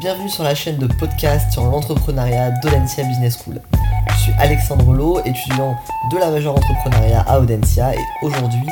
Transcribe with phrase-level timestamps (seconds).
[0.00, 3.60] bienvenue sur la chaîne de podcast sur l'entrepreneuriat d'Audencia Business School.
[4.08, 5.76] Je suis Alexandre Lowe, étudiant
[6.10, 8.66] de la majeure entrepreneuriat à Audencia et aujourd'hui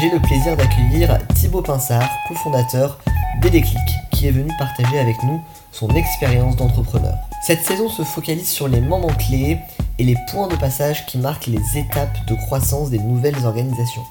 [0.00, 2.98] j'ai le plaisir d'accueillir Thibaut Pinsard, cofondateur
[3.40, 3.78] d'Eleclic,
[4.12, 5.40] qui est venu partager avec nous
[5.72, 7.14] son expérience d'entrepreneur.
[7.46, 9.58] Cette saison se focalise sur les moments clés
[9.98, 14.04] et les points de passage qui marquent les étapes de croissance des nouvelles organisations.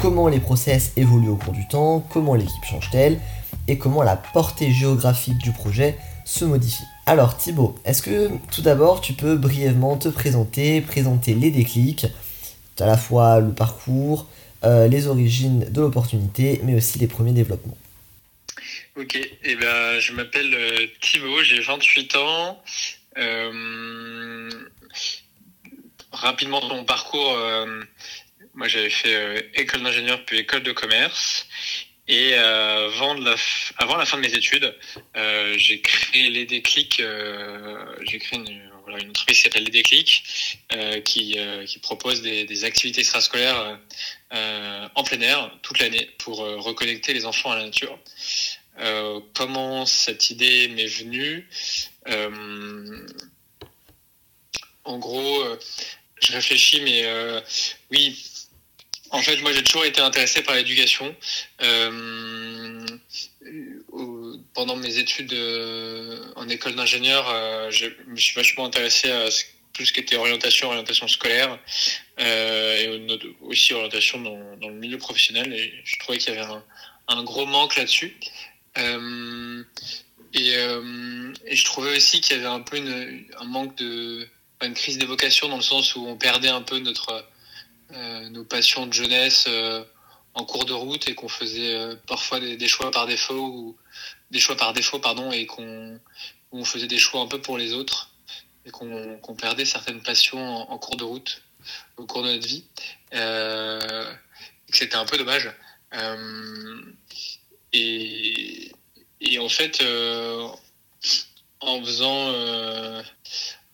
[0.00, 3.18] Comment les process évoluent au cours du temps, comment l'équipe change-t-elle,
[3.68, 6.84] et comment la portée géographique du projet se modifie.
[7.06, 12.06] Alors Thibaut, est-ce que tout d'abord tu peux brièvement te présenter, présenter les déclics,
[12.78, 14.26] à la fois le parcours,
[14.64, 17.76] euh, les origines de l'opportunité, mais aussi les premiers développements?
[18.96, 22.62] Ok, eh ben, je m'appelle euh, Thibaut, j'ai 28 ans.
[23.18, 24.50] Euh,
[26.12, 27.36] rapidement mon parcours,
[28.54, 31.46] moi j'avais fait école d'ingénieur puis école de commerce.
[32.10, 34.74] Et euh, avant, la fin de mes études,
[35.16, 36.98] euh, j'ai créé les déclics.
[36.98, 38.68] Euh, j'ai créé une,
[39.08, 40.24] entreprise qui s'appelle les déclics,
[41.04, 41.38] qui,
[41.80, 43.78] propose des activités extrascolaires
[44.32, 47.96] en plein air toute l'année pour reconnecter les enfants à la nature.
[49.32, 51.48] comment cette idée m'est venue?
[54.82, 55.44] En gros,
[56.20, 57.04] je réfléchis, mais
[57.92, 58.20] oui,
[59.12, 61.14] en fait, moi, j'ai toujours été intéressé par l'éducation.
[61.62, 62.86] Euh,
[64.54, 69.28] pendant mes études euh, en école d'ingénieur, euh, je me suis vachement intéressé à
[69.72, 71.58] tout ce qui était orientation, orientation scolaire,
[72.18, 72.88] et
[73.40, 75.52] aussi orientation dans, le milieu professionnel.
[75.52, 76.46] Et je trouvais qu'il y avait
[77.08, 78.16] un, gros manque là-dessus.
[78.76, 80.52] Et,
[81.52, 84.28] je trouvais aussi qu'il y avait un peu une, un manque de,
[84.62, 87.24] une crise d'évocation dans le sens où on perdait un peu notre
[88.30, 89.84] nos passions de jeunesse euh,
[90.34, 93.76] en cours de route et qu'on faisait euh, parfois des, choix par défaut ou
[94.30, 96.00] des choix par défaut pardon et qu'on
[96.52, 98.10] on faisait des choix un peu pour les autres
[98.66, 101.42] et qu'on perdait certaines passions en, cours de route
[101.96, 102.64] au cours de notre vie.
[103.14, 104.12] Euh,
[104.68, 105.50] et que c'était un peu dommage.
[107.72, 108.72] Et,
[109.20, 109.82] et en fait
[111.60, 112.34] en faisant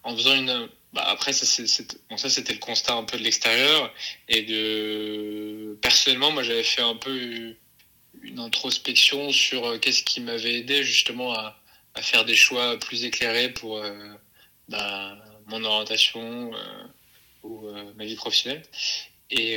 [0.04, 3.92] en faisant une bah après ça c'était le constat un peu de l'extérieur.
[4.28, 7.54] Et de personnellement moi j'avais fait un peu
[8.22, 11.60] une introspection sur euh, qu'est-ce qui m'avait aidé justement à,
[12.00, 13.92] faire des choix plus éclairés pour euh,
[14.68, 16.84] bah, mon orientation euh,
[17.42, 18.62] ou ma vie professionnelle.
[19.30, 19.56] Et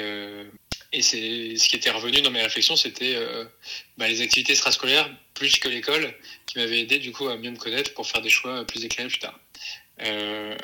[0.94, 3.17] ce qui était revenu dans mes réflexions c'était
[3.97, 6.13] bah, les activités extrascolaires plus que l'école
[6.47, 9.09] qui m'avaient aidé du coup à mieux me connaître pour faire des choix plus éclairés
[9.09, 9.39] plus tard
[10.01, 10.55] euh,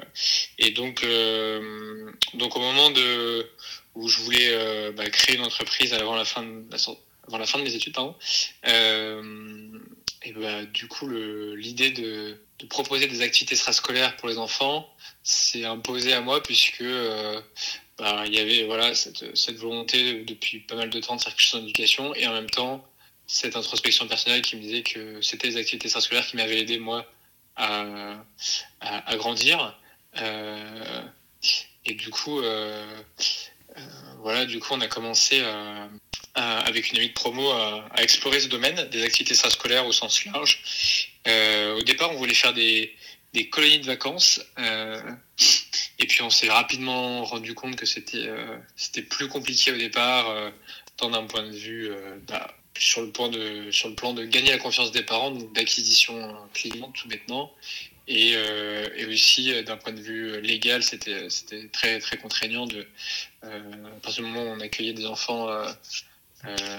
[0.57, 3.50] et donc, euh, donc au moment de
[3.96, 6.66] où je voulais euh, bah, créer une entreprise avant la fin de
[7.28, 8.16] avant la fin de mes études, pardon.
[8.63, 12.38] et bah, du coup, l'idée de,
[12.69, 14.88] proposer des activités extrascolaires pour les enfants
[15.24, 16.84] s'est imposée à moi puisque
[17.97, 21.45] bah, il y avait voilà cette, volonté depuis pas mal de temps de faire quelque
[21.45, 22.85] chose en éducation et en même temps
[23.28, 27.06] cette introspection personnelle qui me disait que c'était les activités extrascolaires qui m'avaient aidé moi
[27.56, 29.78] à, grandir.
[30.22, 31.02] Euh,
[31.86, 32.86] et du coup, euh,
[33.78, 33.82] euh,
[34.20, 35.44] voilà, du coup, on a commencé
[36.36, 40.64] avec une amie de promo à, explorer ce domaine des activités extrascolaires au sens large.
[41.26, 42.96] au départ, on voulait faire des,
[43.34, 44.42] des colonies de vacances.
[44.58, 48.30] et puis on s'est rapidement rendu compte que c'était
[48.76, 50.34] c'était plus compliqué au départ,
[50.98, 51.92] tant d'un point de vue
[52.28, 55.53] bah, sur le point de sur le plan de gagner la confiance des parents, donc
[55.53, 57.52] d'acquisition client tout maintenant,
[58.08, 61.28] et, euh, et aussi euh, d'un point de vue légal, c'était
[61.72, 62.88] très très contraignant de
[63.44, 65.72] euh, à partir du moment où on accueillait des enfants euh,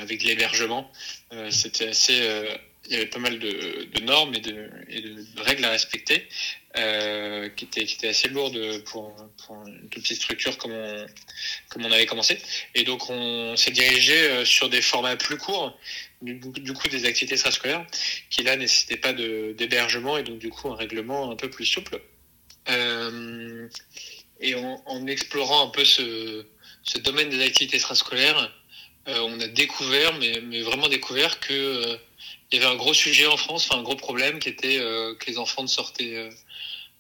[0.01, 0.91] avec l'hébergement,
[1.51, 2.23] c'était assez
[2.89, 4.71] il y avait pas mal de, normes et de,
[5.39, 6.29] règles à respecter
[6.79, 9.17] euh, qui, étaient assez lourdes pour,
[9.67, 12.39] une toute petite structure comme on, avait commencé.
[12.75, 15.79] Et donc on s'est dirigé euh, sur des formats plus courts,
[16.21, 16.39] du,
[16.75, 17.87] coup des activités extrascolaires,
[18.29, 21.99] qui là nécessitaient pas d'hébergement et donc du coup un règlement un peu plus souple.
[22.69, 23.69] Euh,
[24.41, 26.45] et en, explorant un peu ce,
[26.99, 28.53] domaine des activités extrascolaires,
[29.07, 31.99] on a découvert, mais, vraiment découvert que
[32.51, 35.15] il y avait un gros sujet en France, enfin un gros problème qui était euh,
[35.15, 36.31] que les enfants ne sortaient, euh,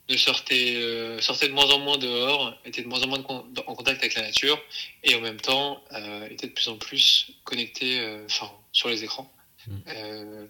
[0.08, 3.24] ne sortaient, euh, sortaient de moins en moins dehors, étaient de moins en moins
[3.66, 4.60] en contact avec la nature
[5.04, 5.82] et en même temps
[6.30, 9.30] étaient de plus en plus connectés, enfin sur les écrans.
[9.68, 10.46] Mmh.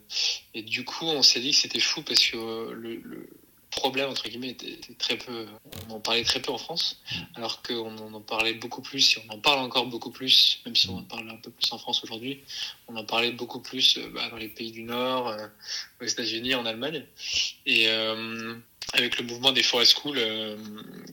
[0.52, 2.36] et du coup, on s'est dit que c'était fou parce que
[2.70, 3.30] le, le
[3.76, 5.46] problème entre guillemets était, très peu
[5.88, 7.00] on en parlait très peu en France
[7.36, 10.88] alors qu'on en parlait beaucoup plus et on en parle encore beaucoup plus même si
[10.88, 12.40] on en parle un peu plus en France aujourd'hui
[12.88, 15.46] on en parlait beaucoup plus euh, bah, dans les pays du Nord euh,
[16.00, 17.04] aux États-Unis en Allemagne
[17.66, 17.88] Et
[18.92, 20.20] avec le mouvement des forest schools,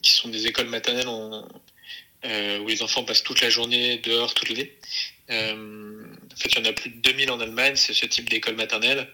[0.02, 4.74] qui sont des écoles maternelles où les enfants passent toute la journée dehors toute l'année.
[5.30, 8.56] en fait, il y en a plus de 2000 en Allemagne, c'est ce type d'école
[8.56, 9.10] maternelle.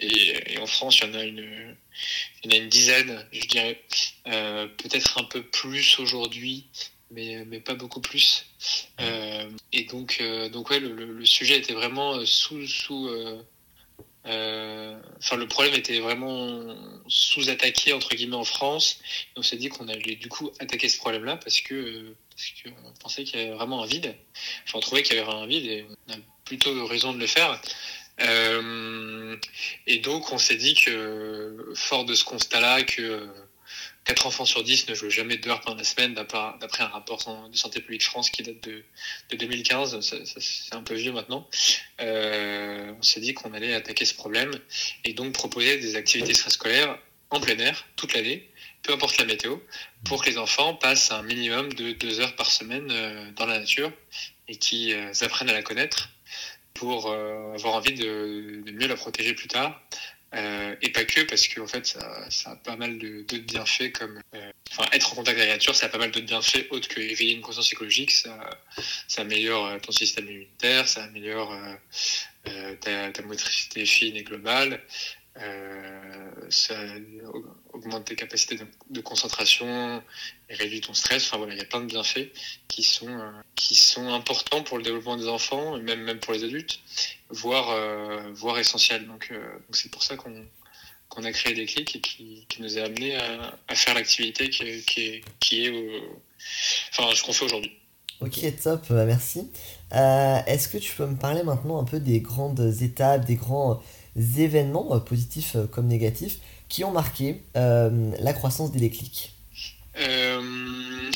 [0.00, 1.76] Et, en France, il y en a une,
[2.44, 3.82] il y en a une dizaine, je dirais.
[4.26, 6.66] Euh, peut-être un peu plus aujourd'hui,
[7.10, 8.46] mais, mais pas beaucoup plus.
[9.00, 13.10] Euh, et donc, euh, donc ouais, le, le, sujet était vraiment sous, sous
[14.24, 16.76] enfin, le problème était vraiment
[17.08, 19.00] sous-attaqué entre guillemets en France.
[19.36, 23.24] on s'est dit qu'on allait du coup attaquer ce problème-là parce que parce qu'on pensait
[23.24, 24.14] qu'il y avait vraiment un vide.
[24.64, 27.26] Enfin, on trouvait qu'il y avait un vide et on a plutôt raison de le
[27.26, 27.60] faire.
[28.22, 29.36] Euh,
[29.86, 33.28] et donc, on s'est dit que, fort de ce constat-là, que
[34.04, 37.48] 4 enfants sur 10 ne jouent jamais deux heures pendant la semaine, d'après un rapport
[37.48, 38.82] de Santé publique France qui date de,
[39.36, 41.48] 2015, c'est un peu vieux maintenant,
[42.00, 44.50] euh, on s'est dit qu'on allait attaquer ce problème
[45.04, 46.98] et donc proposer des activités extrascolaires
[47.30, 48.50] en plein air toute l'année,
[48.82, 49.58] peu importe la météo,
[50.04, 53.60] pour que les enfants passent un minimum de deux heures par semaine euh, dans la
[53.60, 53.92] nature
[54.48, 56.08] et qu'ils apprennent à la connaître
[56.74, 59.80] pour euh, avoir envie de, mieux la protéger plus tard.
[60.32, 64.52] Euh, et pas que parce qu'en fait ça, a pas mal d'autres bienfaits comme euh,
[64.70, 67.00] enfin être en contact avec la nature ça a pas mal d'autres bienfaits autres que
[67.00, 68.38] éveiller une conscience écologique ça,
[69.16, 71.52] améliore ton système immunitaire ça améliore
[72.80, 74.80] ta, motricité fine et globale
[75.38, 76.74] euh, ça
[77.72, 78.58] augmente tes capacités
[78.90, 80.02] de, concentration
[80.48, 81.26] et réduit ton stress.
[81.26, 82.32] Enfin voilà, il y a plein de bienfaits
[82.66, 86.32] qui sont euh, qui sont importants pour le développement des enfants et même même pour
[86.32, 86.80] les adultes,
[87.28, 89.06] voire euh, voire essentiels.
[89.06, 89.32] Donc
[89.70, 90.46] c'est pour ça qu'on
[91.08, 94.62] qu'on a créé des clics et qui, nous a amené à, à faire l'activité qui,
[94.64, 96.02] est qui est
[96.90, 97.76] enfin ce qu'on fait aujourd'hui.
[98.20, 99.50] Ok, top, merci.
[99.92, 103.80] Est-ce que tu peux me parler maintenant un peu des grandes étapes, des grands
[104.16, 109.32] événements, euh, positifs euh, comme négatifs, qui ont marqué euh, la croissance des déclics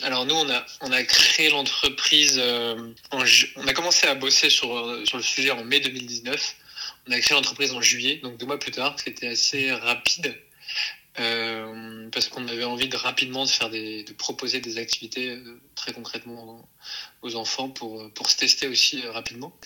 [0.02, 2.38] alors nous, on a, on a créé l'entreprise,
[3.10, 4.68] on a commencé à bosser sur,
[5.06, 6.56] sur le sujet en mai 2019.
[7.08, 8.94] On a créé l'entreprise en juillet, donc deux mois plus tard.
[9.02, 10.36] C'était assez rapide.
[11.20, 15.60] Euh, parce qu'on avait envie de rapidement de faire des, de proposer des activités euh,
[15.76, 16.68] très concrètement
[17.22, 19.56] aux enfants pour pour se tester aussi euh, rapidement.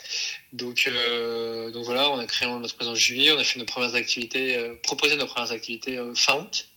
[0.52, 0.90] Donc
[1.72, 4.58] donc voilà, on a créé notre présence en juillet, on a fait nos premières activités,
[4.82, 6.68] proposé nos premières activités fin août.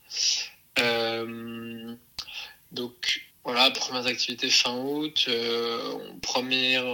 [2.71, 5.29] donc voilà, premières activités fin août,
[6.21, 6.85] première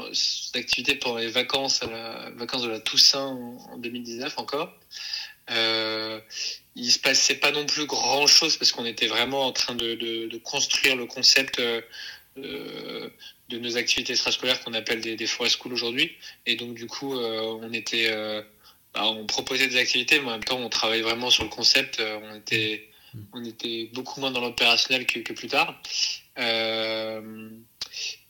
[0.55, 4.73] activité pour les vacances, à la, vacances de la Toussaint en, en 2019 encore.
[5.49, 6.19] Euh,
[6.77, 9.95] il se passait pas non plus grand chose parce qu'on était vraiment en train de,
[9.95, 11.81] de, construire le concept euh,
[12.37, 13.09] euh
[13.49, 16.11] de nos activités extrascolaires qu'on appelle des, forest schools aujourd'hui.
[16.45, 18.11] Et donc du coup, euh, on était,
[18.93, 22.01] bah, on proposait des activités, mais en même temps, on travaillait vraiment sur le concept.
[22.01, 22.89] on était,
[23.31, 25.81] on était beaucoup moins dans l'opérationnel que, plus tard.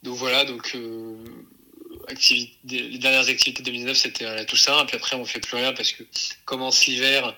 [0.04, 0.78] donc voilà, donc
[2.70, 4.86] les dernières activités de 2019, c'était à la Toussaint.
[4.86, 6.04] Puis après, on fait plus rien parce que
[6.46, 7.36] commence l'hiver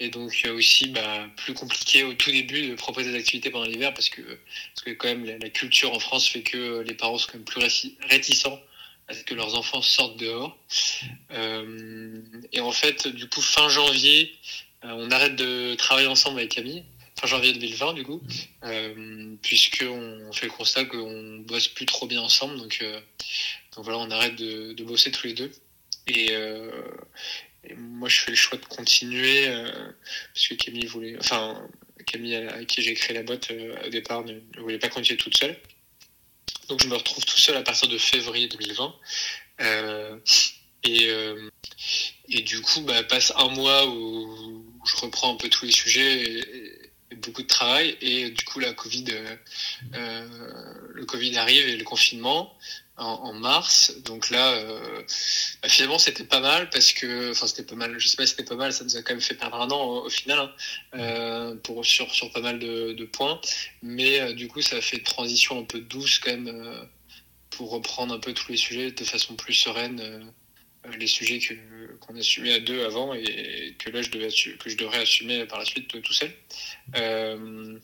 [0.00, 3.66] et donc euh, aussi bah, plus compliqué au tout début de proposer des activités pendant
[3.66, 7.18] l'hiver parce que, parce que quand même la, culture en France fait que les parents
[7.18, 7.60] sont quand même plus
[8.08, 8.60] réticents
[9.08, 10.56] à ce que leurs enfants sortent dehors.
[11.32, 14.34] Euh, et en fait, du coup, fin janvier,
[14.84, 16.84] euh, on arrête de travailler ensemble avec Camille.
[17.20, 18.20] Fin janvier 2020, du coup,
[18.64, 22.58] euh, puisqu'on fait le constat qu'on bosse plus trop bien ensemble.
[22.58, 23.00] Donc, euh,
[23.76, 25.52] donc voilà, on arrête de, bosser tous les deux.
[26.08, 26.70] Et, euh,
[27.66, 29.70] et moi, je fais le choix de continuer euh,
[30.34, 31.68] parce que Camille voulait, enfin,
[32.06, 35.36] Camille avec qui j'ai créé la boîte euh, au départ ne, voulait pas continuer toute
[35.36, 35.56] seule.
[36.68, 38.94] Donc, je me retrouve tout seul à partir de février 2020.
[39.60, 40.18] Euh,
[40.82, 41.50] et, euh,
[42.28, 46.22] et du coup, bah, passe un mois où, je reprends un peu tous les sujets
[46.22, 46.73] et, et
[47.16, 47.96] beaucoup de travail.
[48.00, 49.04] Et du coup, la Covid,
[49.92, 52.56] le Covid arrive et le confinement
[52.96, 53.92] en, mars.
[54.04, 55.02] Donc là, euh,
[55.62, 57.98] bah, finalement, c'était pas mal parce que, enfin, c'était pas mal.
[57.98, 58.72] Je sais pas si c'était pas mal.
[58.72, 60.52] Ça nous a quand même fait perdre un an au, final, hein,
[60.94, 63.40] euh, pour sur sur pas mal de, de points.
[63.82, 66.84] Mais euh, du coup, ça a fait une transition un peu douce quand même euh,
[67.50, 70.32] pour reprendre un peu tous les sujets de façon plus sereine.
[70.86, 71.54] Euh, les sujets que
[72.00, 75.58] qu'on assumait à deux avant et que là je devais que je devrais assumer par
[75.58, 76.32] la suite tout seul.
[76.96, 77.78] Euh,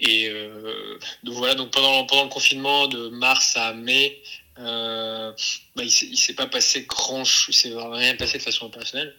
[0.00, 4.22] et euh, donc voilà, donc pendant, pendant le confinement de mars à mai,
[4.58, 5.32] euh,
[5.74, 9.16] bah, il s'est pas passé grand chose, il s'est rien passé de façon opérationnelle.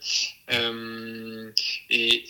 [0.51, 1.51] Euh,
[1.89, 2.24] et,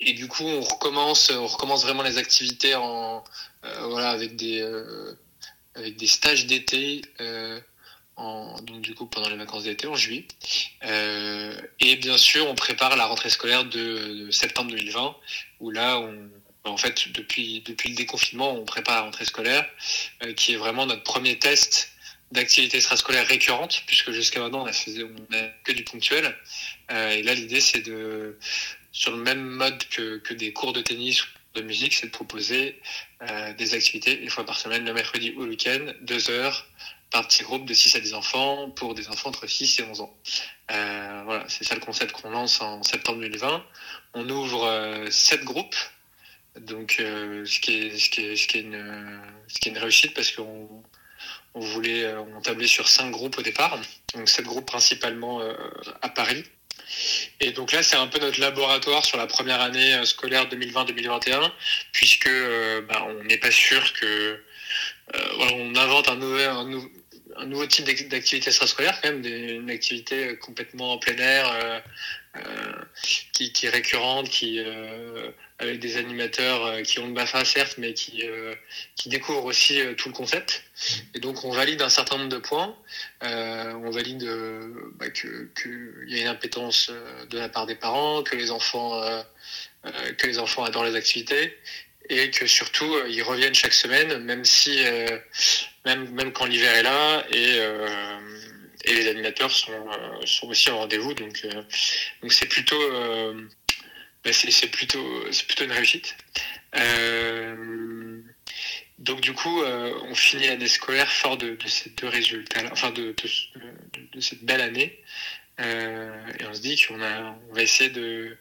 [0.00, 3.22] et du coup, on recommence, on recommence vraiment les activités en,
[3.64, 5.14] euh, voilà, avec des, euh,
[5.74, 7.02] avec des stages d'été
[8.62, 10.26] donc du coup pendant les vacances d'été en juillet.
[11.80, 15.16] et bien sûr, on prépare la rentrée scolaire de, septembre 2020,
[15.60, 16.30] où là, on,
[16.64, 19.68] en fait, depuis, depuis le déconfinement, on prépare la rentrée scolaire,
[20.36, 21.92] qui est vraiment notre premier test
[22.32, 26.36] d'activité extrascolaire récurrente, puisque jusqu'à maintenant on a, fait, on que du ponctuel.
[26.90, 28.38] et là, l'idée c'est de,
[28.92, 31.22] sur le même mode que, que des cours de tennis
[31.54, 32.80] de musique, c'est de proposer
[33.22, 36.66] euh, des activités une fois par semaine, le mercredi ou le week-end, deux heures
[37.10, 40.00] par petit groupe de 6 à 10 enfants pour des enfants entre 6 et 11
[40.02, 40.14] ans.
[40.70, 43.64] Euh, voilà, c'est ça le concept qu'on lance en septembre 2020.
[44.14, 45.76] On ouvre euh, 7 groupes,
[46.60, 49.72] donc euh, ce, qui est, ce, qui est, ce, qui est une, ce qui est
[49.72, 50.82] une réussite parce qu'on
[51.54, 53.78] on voulait, euh, on tablait sur 5 groupes au départ,
[54.14, 55.54] donc 7 groupes principalement euh,
[56.02, 56.44] à Paris.
[57.40, 61.50] Et donc là, c'est un peu notre laboratoire sur la première année scolaire 2020-2021,
[61.92, 62.30] puisque
[62.88, 64.42] bah, on n'est pas sûr que
[65.36, 66.66] voilà, on invente un nouvel, un,
[67.36, 71.80] un nouveau type d'activité extrascolaire, quand même, une activité complètement en plein air, euh,
[72.36, 72.72] euh,
[73.32, 74.60] qui, qui, est récurrente, qui
[75.60, 78.22] avec des animateurs qui ont le BAFA certes, mais qui,
[78.94, 80.62] qui découvrent aussi tout le concept.
[81.14, 82.76] Et donc on valide un certain nombre de points.
[83.24, 86.90] Euh, on valide euh, bah, que qu'il y a une impétence
[87.30, 91.56] de la part des parents, que les enfants euh, que les enfants adorent les activités
[92.08, 94.80] et que surtout ils reviennent chaque semaine, même si
[95.84, 97.58] même même quand l'hiver est là et
[98.84, 99.86] et les animateurs sont
[100.24, 101.14] sont aussi en rendez-vous.
[101.14, 101.46] Donc
[102.22, 102.80] donc c'est plutôt
[104.24, 106.16] bah, c'est plutôt c'est plutôt une réussite.
[106.76, 108.22] Euh,
[108.98, 112.90] donc du coup, euh, on finit l'année scolaire fort de, de, ces deux résultats, enfin
[112.90, 113.14] de,
[114.12, 115.00] de, cette belle année,
[115.60, 118.36] euh, et on se dit qu'on a, on va essayer de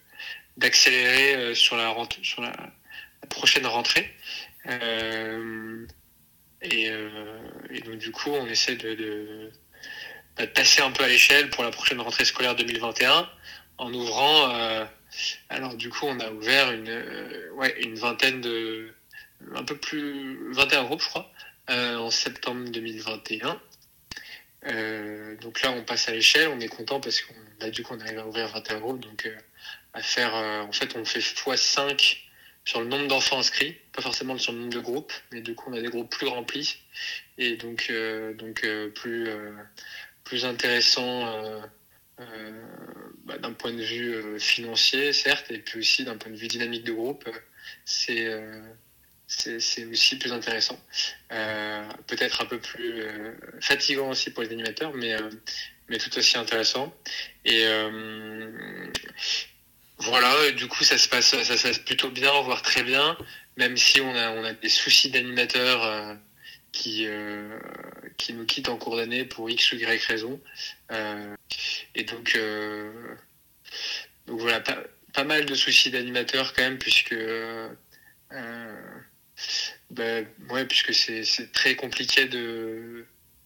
[0.57, 2.53] d'accélérer euh, sur la sur la
[3.37, 4.11] prochaine rentrée.
[4.67, 5.85] Euh,
[6.61, 7.39] et, euh,
[7.69, 9.51] et, donc du coup, on essaie de,
[10.53, 13.29] passer un peu à l'échelle pour la prochaine rentrée scolaire 2021
[13.79, 14.49] en ouvrant.
[15.49, 16.93] alors du coup, on a ouvert une
[17.55, 18.93] ouais une vingtaine de
[19.55, 21.31] un peu plus 21 groupes, je crois,
[21.69, 23.59] euh, en septembre 2021.
[24.65, 27.93] Euh, donc là, on passe à l'échelle, on est content parce qu'on a du coup
[27.95, 29.35] on arrive à ouvrir 21 groupes, donc euh,
[29.93, 32.17] à faire, euh, en fait, on fait x5
[32.67, 35.71] sur le nombre d'enfants inscrits, pas forcément sur le nombre de groupes, mais du coup
[35.71, 36.77] on a des groupes plus remplis
[37.37, 39.29] et donc euh, donc euh, plus
[40.25, 41.33] plus intéressant
[43.25, 46.83] bah, d'un point de vue financier certes, et puis aussi d'un point de vue dynamique
[46.83, 47.29] de groupe,
[47.85, 48.27] c'est
[49.85, 50.79] aussi plus intéressant.
[51.31, 55.29] Euh, Peut-être un peu plus euh, fatigant aussi pour les animateurs, mais, euh,
[55.89, 56.93] mais tout aussi intéressant.
[57.45, 57.65] Et
[59.99, 63.17] euh, voilà, du coup, ça se, passe, ça se passe plutôt bien, voire très bien,
[63.57, 66.13] même si on a, des soucis d'animateurs euh,
[66.71, 67.59] qui, euh,
[68.17, 70.39] qui nous quittent en cours d'année pour X ou Y raison.
[71.95, 72.39] et donc,
[74.27, 77.15] voilà, pas, mal de soucis d'animateurs quand même, puisque...
[79.97, 83.05] Euh, puisque c'est très compliqué de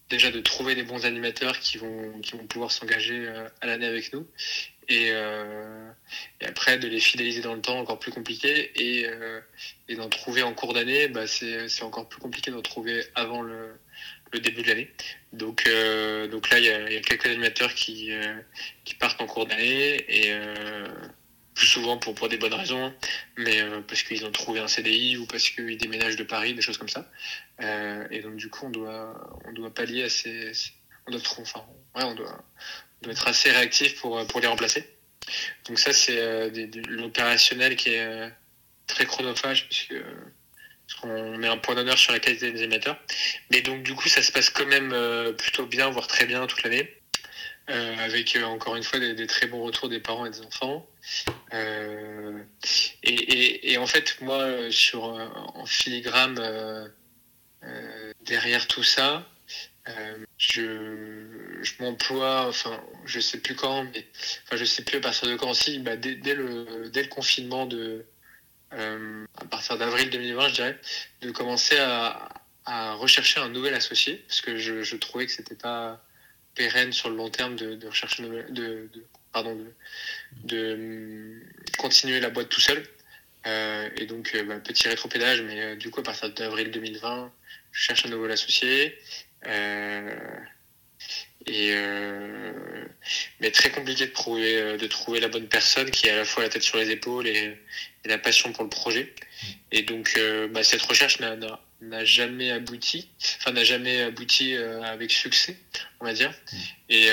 [0.10, 4.28] déjà de trouver des bons animateurs qui vont pouvoir s'engager euh, à l'année avec nous
[4.88, 5.92] et, euh,
[6.42, 8.72] et, après de les fidéliser dans le temps encore plus compliqué.
[8.76, 9.42] Et, euh,
[9.96, 13.76] d'en trouver en cours d'année bah c'est encore plus compliqué d'en trouver avant le,
[14.34, 14.90] début de l'année.
[15.34, 18.12] Donc euh, donc là il y a, quelques animateurs qui
[18.86, 20.06] qui partent en cours d'année.
[20.08, 20.34] Et
[21.54, 22.94] plus souvent pour, des bonnes raisons,
[23.38, 26.78] mais parce qu'ils ont trouvé un CDI ou parce qu'ils déménagent de Paris, des choses
[26.78, 27.12] comme ça.
[28.10, 30.54] Et donc du coup, on doit, on doit pallier à ces,
[31.12, 31.66] on doit, enfin,
[31.96, 32.44] ouais, on doit,
[33.02, 34.88] on doit être assez réactif pour, pour les remplacer.
[35.68, 36.50] Donc ça, c'est euh,
[36.88, 38.30] l'opérationnel qui est euh,
[38.88, 39.96] très chronophage puisque
[41.00, 43.00] qu'on met un point d'honneur sur la qualité des émetteurs.
[43.50, 46.46] Mais donc du coup, ça se passe quand même euh, plutôt bien, voire très bien
[46.48, 47.02] toute l'année.
[47.70, 50.86] Euh, avec euh, encore une fois des, très bons retours des parents et des enfants.
[51.54, 52.42] Euh,
[53.04, 56.92] et, et, et, en fait, moi, sur en filigrane
[58.26, 59.28] derrière tout ça,
[60.38, 64.06] je, je m'emploie, enfin, je sais plus quand, mais
[64.46, 68.06] enfin, je sais plus à partir de quand si, bah, dès, le confinement de
[68.72, 70.80] à partir d'avril 2020, je dirais,
[71.22, 72.30] de commencer à,
[72.94, 76.02] rechercher un nouvel associé parce que je, trouvais que c'était pas
[76.56, 79.74] pérenne sur le long terme de, de de, de, pardon de,
[80.44, 81.42] de
[81.78, 82.84] continuer la boîte tout seul.
[83.48, 87.32] Euh, et donc euh, bah, petit rétropédage mais euh, du coup à partir d'avril 2020
[87.72, 88.96] je cherche un nouveau associé.
[88.96, 89.31] euh,
[91.48, 91.74] et
[93.40, 96.44] mais très compliqué de trouver de trouver la bonne personne qui a à la fois
[96.44, 97.58] la tête sur les épaules et,
[98.06, 99.14] et la passion pour le projet
[99.72, 100.20] et donc
[100.52, 101.36] bah, cette recherche n'a
[101.82, 105.58] n'a jamais abouti, enfin n'a jamais abouti avec succès,
[106.00, 106.30] on va dire.
[106.30, 106.58] Mmh.
[106.90, 107.10] Et,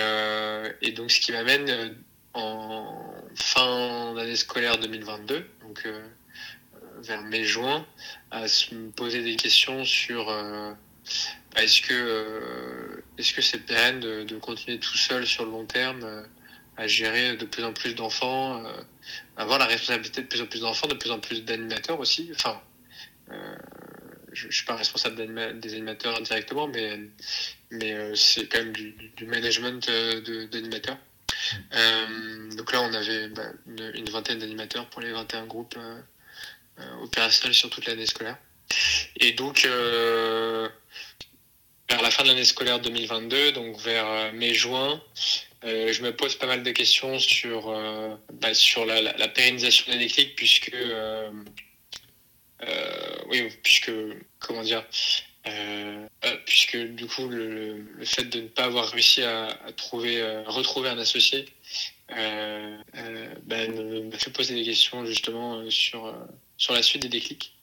[0.82, 1.96] et donc ce qui m'amène
[2.34, 5.88] en fin d'année scolaire 2022, donc
[7.02, 7.86] vers mai-juin,
[8.30, 10.30] à se poser des questions sur
[11.56, 16.04] est-ce que euh, est-ce que c'est pérenne de, continuer tout seul sur le long terme
[16.04, 16.22] euh,
[16.76, 18.72] à gérer de plus en plus d'enfants, euh,
[19.36, 22.30] avoir la responsabilité de plus en plus d'enfants, de plus en plus d'animateurs aussi?
[22.34, 22.60] Enfin,
[24.32, 25.16] je, je suis pas responsable
[25.60, 27.00] des animateurs directement, mais
[27.72, 28.94] mais c'est quand même du,
[29.26, 29.90] management
[30.52, 30.98] d'animateurs.
[32.56, 35.76] donc là, on avait bah, une, vingtaine d'animateurs pour les 21 groupes
[37.02, 38.38] opérationnels sur toute l'année scolaire.
[39.20, 39.66] Et donc,
[41.88, 45.02] vers la fin de l'année scolaire 2022, donc vers euh, mai-juin,
[45.64, 49.98] euh, je me pose pas mal de questions sur, euh, bah, sur la, pérennisation des
[49.98, 51.30] déclics, puisque, euh,
[52.62, 53.90] euh oui, puisque,
[54.38, 54.84] comment dire,
[56.44, 60.98] puisque du coup, le, fait de ne pas avoir réussi à, à trouver, retrouver un
[60.98, 61.46] associé,
[62.08, 66.14] bah, me, fait poser des questions justement sur,
[66.58, 67.54] sur la suite des déclics.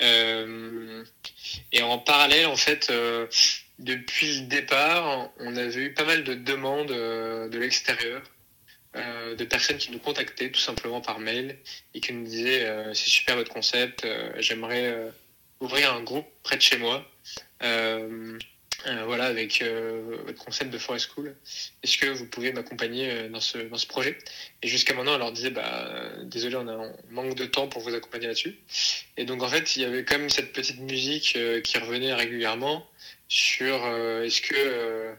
[0.00, 2.90] et en parallèle, en fait,
[3.78, 8.22] depuis le départ, on avait eu pas mal de demandes euh, de l'extérieur,
[8.96, 11.56] euh, de personnes qui nous contactaient tout simplement par mail
[11.94, 14.06] et qui nous disaient euh, c'est super votre concept,
[14.38, 15.12] j'aimerais
[15.60, 17.08] ouvrir un groupe près de chez moi.
[18.84, 21.34] Voilà, avec votre concept de Forest School.
[21.82, 24.16] Est-ce que vous pouvez m'accompagner dans ce, dans ce projet?
[24.62, 27.94] Et jusqu'à maintenant, on leur disait, bah, désolé, on, a, manque de temps pour vous
[27.94, 28.56] accompagner là-dessus.
[29.16, 32.86] Et donc, en fait, il y avait même cette petite musique qui revenait régulièrement
[33.28, 35.14] sur euh, est-ce que il euh,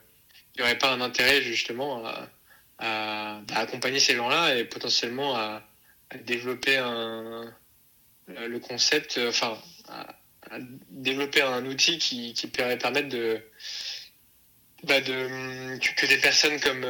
[0.57, 2.27] n'y aurait pas un intérêt justement à,
[2.79, 5.63] bah, accompagner ces gens-là et potentiellement à,
[6.25, 7.45] développer euh,
[8.27, 9.59] le concept, enfin,
[10.89, 13.41] développer un outil qui, qui pourrait permettre de,
[14.83, 16.85] bah que des personnes comme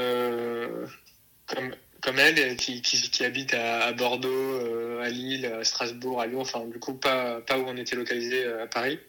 [1.48, 6.28] comme comme elle, qui, qui, qui habite à, Bordeaux, euh, à Lille, à Strasbourg, à
[6.28, 9.00] Lyon, enfin du coup pas, pas où on était localisé euh, à Paris,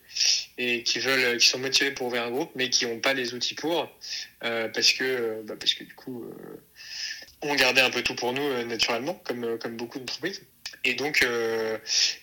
[0.59, 3.35] et qui veulent, qui sont motivés pour ouvrir un groupe, mais qui n'ont pas les
[3.35, 3.89] outils pour,
[4.45, 6.25] euh, parce que, bah, parce que du coup,
[7.43, 10.43] on gardait un peu tout pour nous naturellement, comme, comme beaucoup d'entreprises.
[10.85, 11.77] Et donc, euh,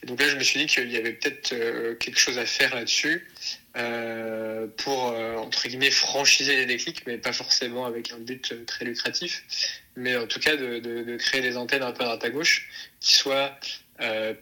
[0.04, 2.74] donc là, je me suis dit qu'il y avait peut-être euh, quelque chose à faire
[2.74, 3.28] là-dessus
[3.78, 9.44] euh, pour, entre guillemets, franchiser les déclics, mais pas forcément avec un but très lucratif,
[9.96, 12.68] mais en tout cas de, de, créer des antennes un peu à droite à gauche
[13.00, 13.58] qui soient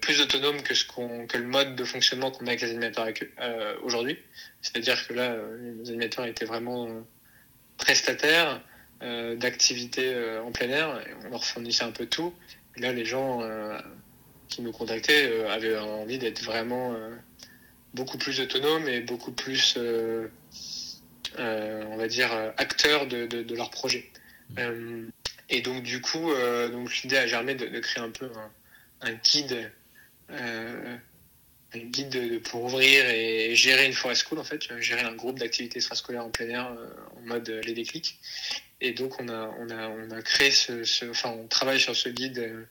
[0.01, 3.07] plus autonomes que, ce qu'on, que le mode de fonctionnement qu'on a avec les animateurs
[3.83, 4.17] aujourd'hui.
[4.61, 5.35] C'est-à-dire que là,
[5.81, 6.87] les animateurs étaient vraiment
[7.77, 8.61] prestataires
[9.01, 12.33] d'activités en plein air, et on leur fournissait un peu tout.
[12.77, 13.41] Et là, les gens
[14.49, 17.15] qui nous contactaient euh, avaient envie d'être vraiment euh,
[17.93, 20.27] beaucoup plus autonomes et beaucoup plus, euh,
[21.37, 24.09] on va dire, acteurs de, de, de leur projet.
[24.57, 25.07] Mmh.
[25.49, 26.31] et donc, du coup,
[26.71, 28.29] donc l'idée a germé de, de, créer un peu
[29.01, 29.71] un, un guide
[30.29, 30.99] un
[31.73, 35.77] guide de, pour ouvrir et gérer une forest school en fait, gérer un groupe d'activités
[35.77, 36.77] extrascolaires en plein air
[37.17, 38.19] en mode les déclics.
[38.81, 41.95] Et donc on a on a on a créé ce, ce enfin on travaille sur
[41.95, 42.67] ce guide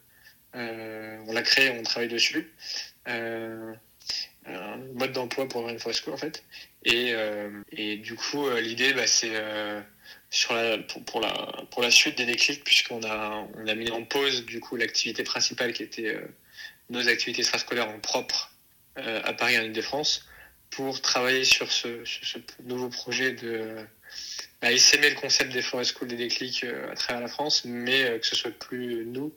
[0.55, 2.53] on l'a créé, on travaille dessus.
[3.09, 3.73] Euh,
[4.47, 6.45] un mode d'emploi pour school en fait.
[6.85, 9.33] Et, euh, du coup, l'idée, bah, c'est
[11.05, 14.45] pour, la, suite des déclics, puisqu'on a, on a mis en pause
[14.77, 16.19] l'activité principale qui était
[16.91, 18.53] nos activités extrascolaires en propre
[18.97, 20.27] à Paris en Ile-de-France,
[20.71, 22.05] pour travailler sur ce,
[22.65, 23.77] nouveau projet de
[24.61, 28.27] bah, essaimer le concept des forest schools, des déclics à travers la France, mais que
[28.27, 29.33] ce soit plus nous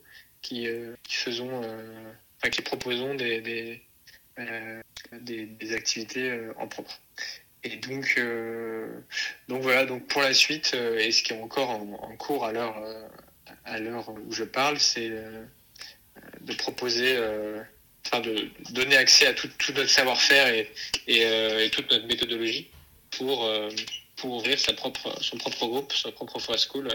[0.47, 3.81] qui, euh, qui faisons, euh, enfin, qui proposons des,
[4.39, 4.81] euh,
[5.75, 6.99] activités en propre.
[7.63, 8.21] Et donc,
[9.49, 12.81] donc voilà, donc pour la suite, et ce qui est encore en, cours à l'heure
[13.65, 17.17] à l'heure où je parle, c'est de proposer,
[18.05, 20.71] enfin de donner accès à tout, notre savoir-faire et,
[21.07, 21.23] et,
[21.65, 22.69] et, toute notre méthodologie
[23.12, 23.51] pour,
[24.15, 26.88] pour ouvrir sa propre, son propre groupe, sa propre forest school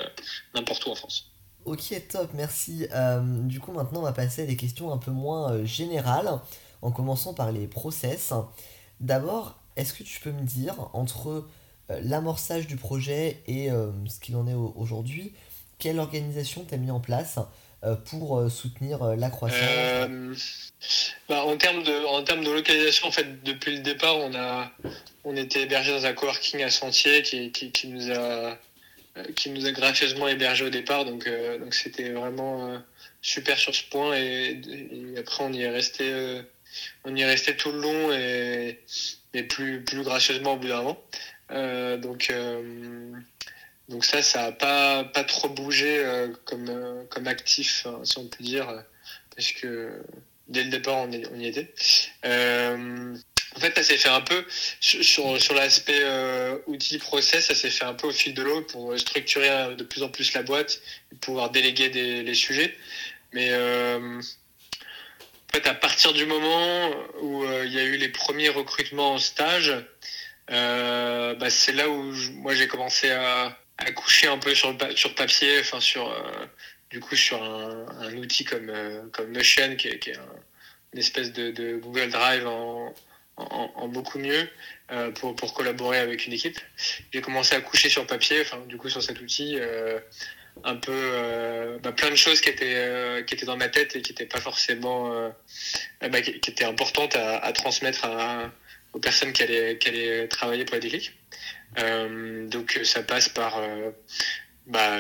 [0.55, 1.32] n'importe où en France.
[1.65, 2.87] Ok, top, merci.
[2.93, 6.41] Euh, du coup, maintenant, on va passer à des questions un peu moins euh, générales,
[6.83, 8.33] en commençant par les process.
[9.01, 11.47] D'abord, est-ce que tu peux me dire, entre
[11.91, 15.33] euh, l'amorçage du projet et ce qu'il en est aujourd'hui,
[15.79, 17.39] quelle organisation tu as mis en place
[18.07, 19.61] pour soutenir la croissance?
[21.29, 24.71] Bah, en, termes de, en termes de localisation, en fait, depuis le départ, on, a,
[25.25, 28.57] on était hébergé dans un coworking à Sentier qui, qui, nous a
[29.37, 31.05] qui nous a gracieusement hébergé au départ.
[31.05, 32.79] Donc, euh, donc c'était vraiment euh,
[33.21, 34.15] super sur ce point.
[34.17, 34.61] Et,
[35.19, 36.43] après, on y est resté
[37.05, 38.81] on y restait tout le long et,
[39.35, 41.99] et plus, plus gracieusement au bout d'un moment.
[41.99, 42.33] donc,
[43.91, 46.03] donc ça, ça n'a pas, pas trop bougé
[46.47, 48.85] comme, comme actif, hein, si on peut dire,
[49.37, 50.03] parce que
[50.49, 51.75] dès le départ, on, y, était.
[53.57, 54.45] En fait, ça s'est fait un peu
[54.81, 58.63] sur, sur l'aspect euh, outil process, ça s'est fait un peu au fil de l'eau
[58.63, 60.81] pour structurer euh, de plus en plus la boîte
[61.13, 62.75] et pouvoir déléguer des, les sujets.
[63.33, 68.49] Mais euh, en fait, à partir du moment où il y a eu les premiers
[68.49, 69.75] recrutements en stage,
[70.49, 73.59] bah, c'est là où moi j'ai commencé à,
[73.97, 76.15] coucher un peu sur, le, sur papier, enfin sur
[76.91, 78.73] du coup sur un, outil comme,
[79.13, 80.37] comme Notion qui est, qui est un,
[80.93, 82.95] une espèce de, de Google Drive en
[83.51, 84.49] en, beaucoup mieux
[84.91, 86.59] euh, pour, pour collaborer avec une équipe.
[87.13, 89.99] J'ai commencé à coucher sur papier, enfin du coup sur cet outil, euh,
[90.65, 94.03] un peu euh, bah, plein de choses qui étaient qui étaient dans ma tête et
[94.03, 95.33] qui n'étaient pas forcément
[96.01, 98.07] bah, qui, étaient importantes à, transmettre
[98.93, 101.13] aux personnes qui allaient, qui allaient travailler pour les déclics.
[102.51, 103.63] donc ça passe par
[104.67, 104.99] bah,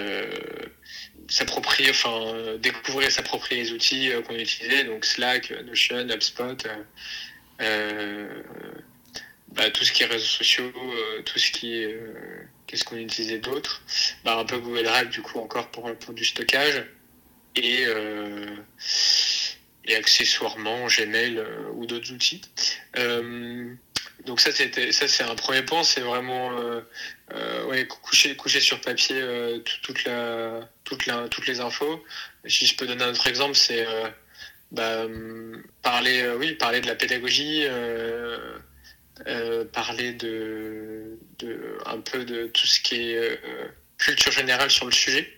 [1.29, 6.67] s'approprier, enfin découvrir, s'approprier les outils qu'on utilisait, donc Slack, Notion, HubSpot.
[7.63, 8.43] Euh,
[9.49, 12.97] bah, tout ce qui est réseaux sociaux, euh, tout ce qui est euh, qu'est-ce qu'on
[12.97, 13.83] utilisait d'autre,
[14.25, 16.85] bah, un peu Google Drive du coup encore pour, du stockage
[17.57, 17.85] et
[19.85, 21.45] et accessoirement Gmail
[21.75, 22.41] ou d'autres outils.
[24.25, 26.51] donc ça c'était ça c'est un premier point, c'est vraiment
[27.89, 29.23] coucher sur papier
[29.75, 30.05] toutes
[31.47, 32.03] les infos.
[32.47, 33.87] Si je peux donner un autre exemple, c'est
[34.73, 35.07] bah,
[35.83, 38.59] parler, euh, oui, parler de la pédagogie, euh,
[39.27, 44.87] euh, parler de, de, un peu de tout ce qui est euh, culture générale sur
[44.87, 45.31] le sujet.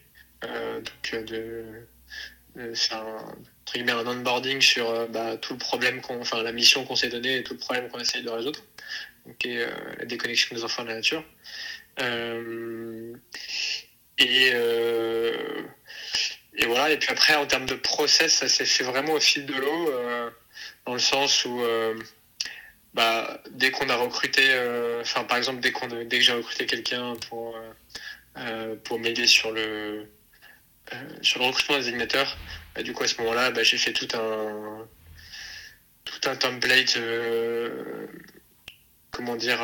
[0.45, 1.65] Euh, donc, de,
[2.55, 3.35] de faire un,
[3.89, 7.43] un onboarding sur bah, tout le problème qu'on, enfin, la mission qu'on s'est donnée et
[7.43, 8.61] tout le problème qu'on essaye de résoudre.
[9.27, 9.67] Donc, et,
[9.99, 11.25] la déconnexion des enfants de la nature.
[14.19, 14.53] et
[16.57, 16.91] et voilà.
[16.91, 19.91] Et puis après, en termes de process, ça s'est fait vraiment au fil de l'eau,
[19.91, 20.31] euh,
[20.87, 21.99] dans le sens où, euh,
[22.95, 25.73] bah, dès qu'on a recruté, euh, enfin, par exemple, dès
[26.07, 27.57] dès que j'ai recruté quelqu'un pour
[28.85, 30.09] pour m'aider sur le
[31.23, 32.37] sur le recrutement des animateurs,
[32.75, 34.87] bah, du coup, à ce moment-là, bah, j'ai fait tout un
[36.05, 36.99] tout un template,
[39.11, 39.61] comment dire,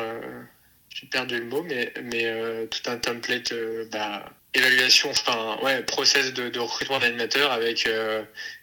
[0.88, 3.55] j'ai perdu le mot, mais mais tout un template,
[3.92, 8.22] bah évaluation, enfin ouais, process de, de recrutement d'animateurs avec euh,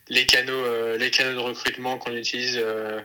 [0.10, 3.00] les canaux, euh, les canaux de recrutement qu'on utilise, euh,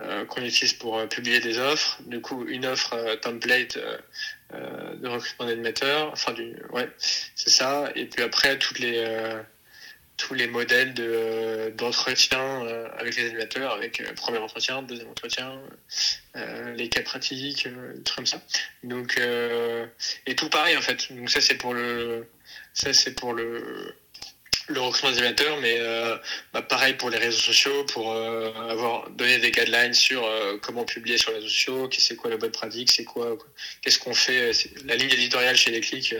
[0.00, 1.98] euh qu'on utilise pour euh, publier des offres.
[2.06, 3.78] Du coup, une offre template
[4.52, 6.10] de recrutement d'animateurs.
[6.12, 7.90] Enfin, du, ouais, c'est ça.
[7.94, 9.04] Et puis après, toutes les
[10.16, 12.66] tous les modèles de d'entretien
[12.98, 15.60] avec les animateurs, avec premier entretien, deuxième entretien,
[16.74, 17.68] les cas pratiques,
[18.04, 18.40] trucs comme ça.
[18.82, 19.20] Donc
[20.26, 21.12] et tout pareil en fait.
[21.12, 22.26] Donc ça c'est pour le
[22.72, 23.94] ça c'est pour le
[24.68, 26.16] le recrutement des animateurs, mais euh,
[26.52, 30.84] bah, pareil pour les réseaux sociaux, pour euh, avoir donné des guidelines sur euh, comment
[30.84, 33.36] publier sur les réseaux sociaux, c'est quoi la bonne pratique, c'est quoi,
[33.82, 34.52] qu'est-ce qu'on fait,
[34.84, 36.14] la ligne éditoriale chez les clics,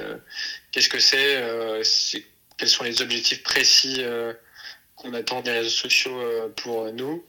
[0.71, 2.25] qu'est-ce que c'est,
[2.57, 4.03] quels sont les objectifs précis
[4.95, 6.21] qu'on attend des réseaux sociaux
[6.57, 7.25] pour nous,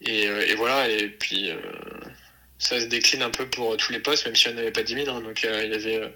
[0.00, 1.50] et, et, voilà, et puis
[2.58, 5.04] ça se décline un peu pour tous les postes, même si on n'avait pas 10
[5.04, 6.12] 000, hein, donc il y avait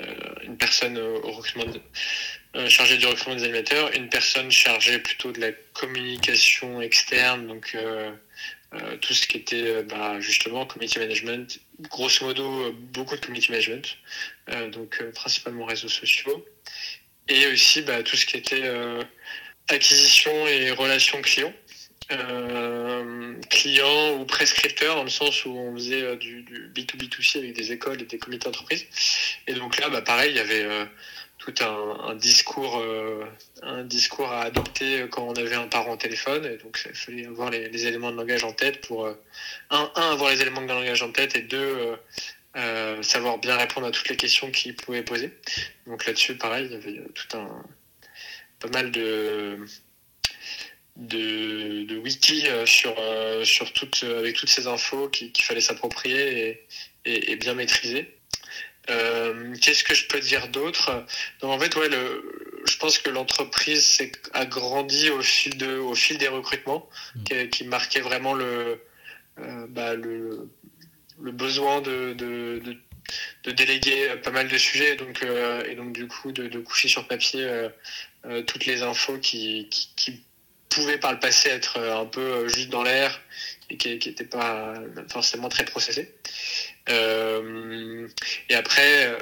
[0.00, 1.64] euh, une personne au recrutement
[2.56, 7.46] euh, chargée du recrutement des animateurs, une personne chargée plutôt de la communication externe,
[8.74, 13.96] euh, tout ce qui était bah, justement community management, grosso modo beaucoup de community management,
[14.72, 16.44] donc principalement réseaux sociaux,
[17.28, 18.68] et aussi bah, tout ce qui était
[19.68, 21.52] acquisition et relations clients
[22.12, 27.52] euh, client ou prescripteur dans le sens où on faisait euh, du, du, B2B2C avec
[27.52, 28.84] des écoles et des comités d'entreprise.
[29.46, 30.84] Et donc là, bah, pareil, il y avait euh,
[31.40, 33.24] tout un, discours, euh,
[33.62, 36.56] un discours à adopter quand on avait un parent au téléphone.
[36.62, 39.16] Donc, il fallait avoir les, éléments de langage en tête pour, un,
[39.70, 41.96] un, avoir les éléments de langage en tête et deux,
[42.56, 45.30] euh, savoir bien répondre à toutes les questions qu'il pouvait poser.
[45.86, 47.64] Donc là-dessus, pareil, il y avait tout un,
[48.58, 49.64] pas mal de,
[50.96, 56.66] de, wiki euh, sur, euh, sur toutes, avec toutes ces infos qu'il fallait s'approprier
[57.04, 58.18] et, bien maîtriser.
[58.90, 61.04] Euh, Qu'est-ce que je peux dire d'autre?
[61.42, 63.98] En fait, ouais, le, je pense que l'entreprise
[64.32, 67.24] a grandi au fil de, au fil des recrutements, mmh.
[67.24, 68.82] qui, qui, marquait vraiment le,
[69.38, 70.48] euh, bah, le,
[71.20, 72.76] le besoin de, de, de,
[73.44, 77.06] de, déléguer pas mal de sujets, donc euh, et donc du coup de, coucher sur
[77.06, 77.48] papier
[78.46, 80.24] toutes les infos qui, qui, qui
[80.68, 83.20] pouvait par le passé être un peu juste dans l'air
[83.70, 84.74] et qui n'était pas
[85.08, 86.14] forcément très processé.
[86.90, 89.18] Et après,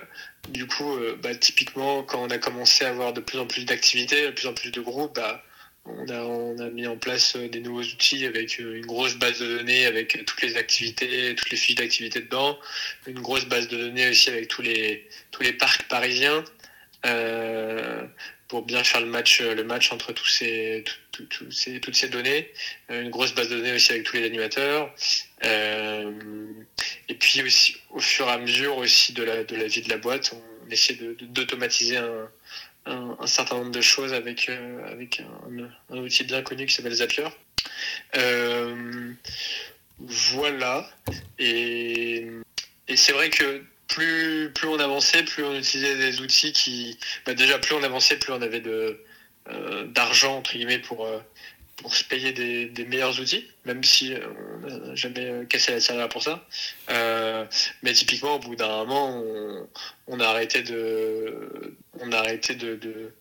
[0.51, 4.27] du coup, bah, typiquement, quand on a commencé à avoir de plus en plus d'activités,
[4.27, 5.45] de plus en plus de groupes, bah,
[5.89, 9.17] on a, on a mis en place euh, des nouveaux outils avec euh, une grosse
[9.17, 12.59] base de données avec toutes les activités, toutes les fiches d'activité dedans,
[13.07, 16.45] une grosse base de données aussi avec tous les, tous les parcs parisiens.
[17.09, 18.07] Euh,
[18.49, 22.51] pour bien faire le match, le match entre tous ces, toutes ces données,
[22.89, 24.95] une grosse base de données aussi avec tous les animateurs,
[25.43, 29.91] et puis aussi au fur et à mesure aussi de la, de la vie de
[29.91, 35.21] la boîte, on essaie d'automatiser un, certain nombre de choses avec, euh, avec
[35.91, 37.29] un, outil bien connu qui s'appelle Zapier.
[38.17, 39.13] Euh,
[39.99, 40.89] voilà.
[41.39, 42.27] Et,
[42.89, 46.99] et c'est vrai que plus, plus on avançait, plus on utilisait des outils qui.
[47.27, 51.07] Bah déjà, plus on avançait, plus on avait euh, d'argent, entre guillemets, pour,
[51.79, 54.13] pour se payer des, meilleurs outils, même si
[54.63, 56.45] on n'a jamais cassé la salaire pour ça.
[56.91, 57.47] Euh,
[57.83, 59.23] mais typiquement, au bout d'un moment,
[60.09, 63.13] on, a arrêté de, on a arrêté de, de,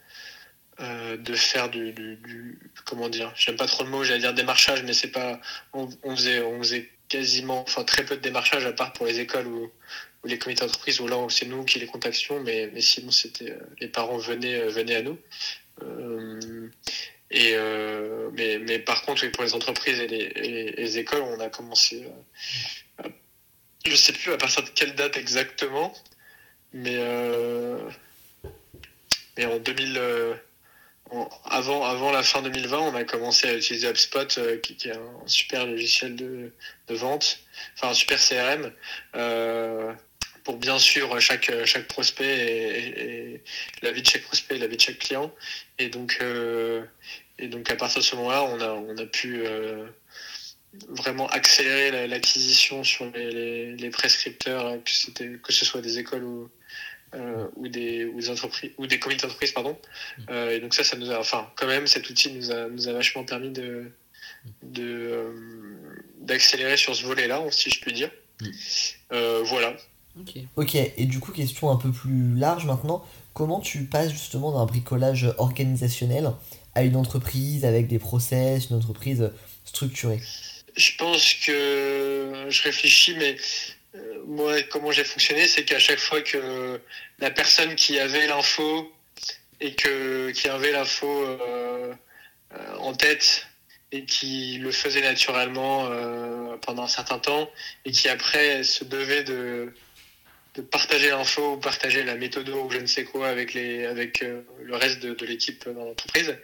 [0.80, 5.12] euh, faire du, comment dire, j'aime pas trop le mot, j'allais dire démarchage, mais c'est
[5.12, 5.40] pas,
[5.74, 9.48] on, faisait, on faisait quasiment, enfin très peu de démarchage à part pour les écoles
[9.48, 9.72] ou,
[10.24, 13.60] les comités d'entreprise où là c'est nous qui les contactions, mais, mais sinon c'était euh,
[13.80, 15.18] les parents venaient, venaient à nous.
[17.30, 22.08] Et euh, mais, mais par contre, pour les entreprises et les, écoles, on a commencé.
[23.04, 23.10] Euh,
[23.86, 25.94] je sais plus à partir de quelle date exactement,
[26.74, 27.90] mais euh,
[29.38, 30.02] mais en 2000.
[31.46, 34.28] Avant, avant la fin 2020, on a commencé à utiliser HubSpot,
[34.62, 36.52] qui, qui, est un super logiciel de,
[36.88, 37.40] de vente,
[37.76, 38.72] enfin un super CRM,
[40.48, 43.44] pour bien suivre chaque, chaque prospect et,
[43.82, 45.30] la vie de chaque prospect et la vie de chaque client.
[45.78, 46.86] Et donc, euh,
[47.38, 49.86] et donc à partir de ce moment-là, on a, on a pu euh,
[50.88, 56.50] vraiment accélérer l'acquisition sur les, les, prescripteurs, que, que ce soit des écoles ou,
[57.16, 59.78] euh, ou, des, ou des entreprises ou des comités d'entreprise pardon.
[60.18, 60.34] Mmh.
[60.52, 62.94] et donc ça ça nous a enfin quand même cet outil nous a nous a
[62.94, 63.92] vachement permis de
[64.64, 65.34] de
[66.20, 68.12] d'accélérer sur ce volet là si je puis dire.
[68.42, 68.48] Mmh.
[69.46, 69.76] voilà.
[70.56, 74.66] Ok, et du coup, question un peu plus large maintenant, comment tu passes justement d'un
[74.66, 76.32] bricolage organisationnel
[76.76, 79.32] à une entreprise avec des process, une entreprise
[79.66, 80.20] structurée?
[80.76, 83.38] Je pense que je réfléchis, mais euh,
[84.26, 86.80] moi, comment j'ai fonctionné, c'est qu'à chaque fois que
[87.20, 88.92] la personne qui avait l'info
[89.60, 91.94] et que, qui avait l'info euh,
[92.54, 93.48] euh, en tête
[93.92, 95.90] et qui le faisait naturellement
[96.58, 97.50] pendant un certain temps
[97.86, 99.72] et qui après se devait de
[100.62, 105.00] partager l'info ou partager la méthode ou je ne sais quoi avec euh, le reste
[105.00, 106.36] de, l'équipe dans l'entreprise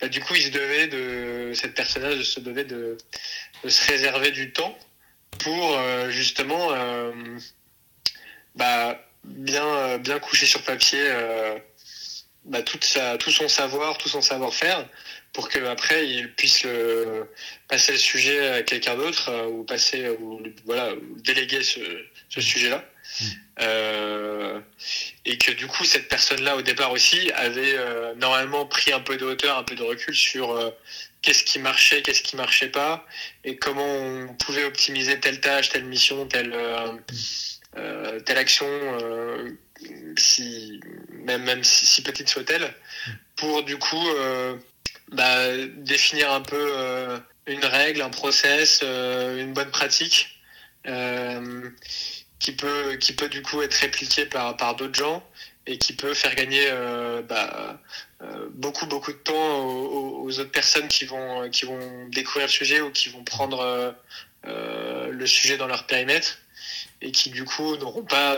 [0.00, 2.96] bah, du coup il se devait de cette personne se devait de,
[3.66, 4.76] se réserver du temps
[5.38, 7.12] pour euh, justement euh,
[8.54, 11.04] bah, bien bien coucher sur papier
[12.44, 14.88] bah, toute sa, tout son savoir tout son savoir-faire
[15.32, 16.66] pour que après il puisse
[17.68, 20.90] passer le sujet à quelqu'un d'autre ou passer ou voilà
[21.24, 21.80] déléguer ce,
[22.28, 22.84] ce sujet là
[23.60, 24.60] euh,
[25.24, 29.16] et que du coup, cette personne-là, au départ aussi, avait euh, normalement pris un peu
[29.16, 30.70] de hauteur, un peu de recul sur euh,
[31.26, 33.04] qu'est-ce qui marchait, qu'est-ce qui marchait pas,
[33.42, 36.54] et comment on pouvait optimiser telle tâche, telle mission, telle,
[38.24, 38.68] telle action,
[41.10, 42.72] même, même si, petite soit-elle,
[43.34, 44.06] pour du coup
[45.10, 50.40] bah, définir un peu une règle, un process, une bonne pratique
[52.38, 55.26] qui peut, qui peut du coup être répliqué par, par d'autres gens
[55.66, 57.80] et qui peut faire gagner euh, bah,
[58.22, 62.80] euh, beaucoup beaucoup de temps aux, autres personnes qui vont qui vont découvrir le sujet
[62.80, 63.94] ou qui vont prendre
[64.46, 66.38] euh, le sujet dans leur périmètre
[67.00, 68.36] et qui du coup n'auront pas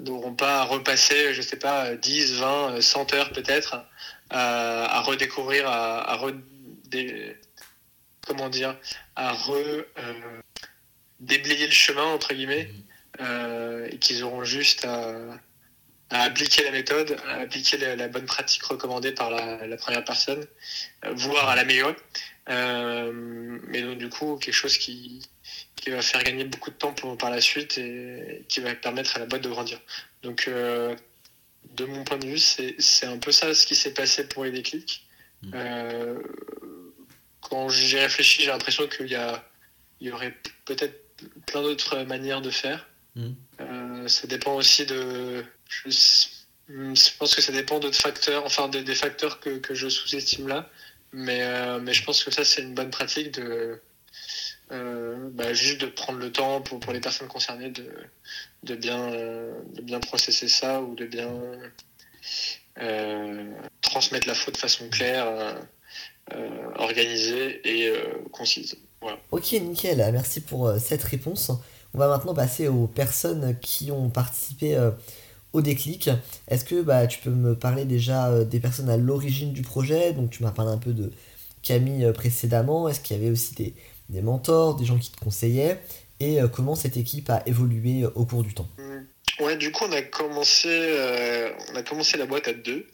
[0.00, 3.76] n'auront pas à repasser je sais pas 10 20 100 heures peut-être
[4.30, 6.20] à, redécouvrir à, à
[8.26, 8.76] comment dire
[9.14, 9.84] à re
[11.22, 12.68] déblayer le chemin, entre guillemets,
[13.20, 15.38] euh, et qu'ils auront juste à,
[16.10, 20.46] appliquer la méthode, à appliquer la, bonne pratique recommandée par la, première personne,
[21.04, 21.96] euh, voire à l'améliorer.
[22.48, 25.22] Euh, mais donc, du coup, quelque chose qui,
[25.76, 29.16] qui va faire gagner beaucoup de temps pour, par la suite et, qui va permettre
[29.16, 29.80] à la boîte de grandir.
[30.22, 34.44] Donc, de mon point de vue, c'est un peu ça ce qui s'est passé pour
[34.44, 35.06] les déclics.
[35.44, 36.22] Mhm.
[37.40, 39.18] quand j'y réfléchi, j'ai l'impression qu'il y,
[40.00, 41.01] il y aurait peut-être
[41.46, 42.88] plein d'autres manières de faire.
[43.14, 43.30] Mm.
[43.60, 45.44] Euh, ça dépend aussi de.
[45.68, 50.70] Je, pense que ça dépend d'autres facteurs, enfin des, facteurs que, que je sous-estime là.
[51.12, 51.42] Mais,
[51.80, 53.80] mais je pense que ça, c'est une bonne pratique de
[54.70, 57.92] bah, juste de prendre le temps pour, pour les personnes concernées de,
[58.62, 61.30] de, bien, de bien processer ça ou de bien
[63.82, 65.26] transmettre la faute de façon claire,
[66.76, 67.92] organisée et
[68.30, 68.78] concise.
[69.02, 69.18] Voilà.
[69.30, 69.98] Ok, nickel.
[70.12, 71.52] Merci pour cette réponse.
[71.94, 74.90] On va maintenant passer aux personnes qui ont participé euh,
[75.52, 76.08] au déclic.
[76.48, 80.14] Est-ce que bah, tu peux me parler déjà euh, des personnes à l'origine du projet?
[80.14, 81.12] Donc tu m'as parlé un peu de
[81.62, 82.88] Camille euh, précédemment.
[82.88, 83.74] Est-ce qu'il y avait aussi
[84.08, 85.82] des, mentors, des gens qui te conseillaient?
[86.20, 88.68] Et comment cette équipe a évolué au cours du temps?
[88.78, 89.42] Mmh.
[89.42, 90.68] Ouais, du coup, on a commencé,
[91.72, 92.86] on a commencé la boîte à deux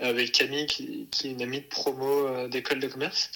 [0.00, 3.30] avec Camille, qui, qui est une amie de promo d'école de commerce.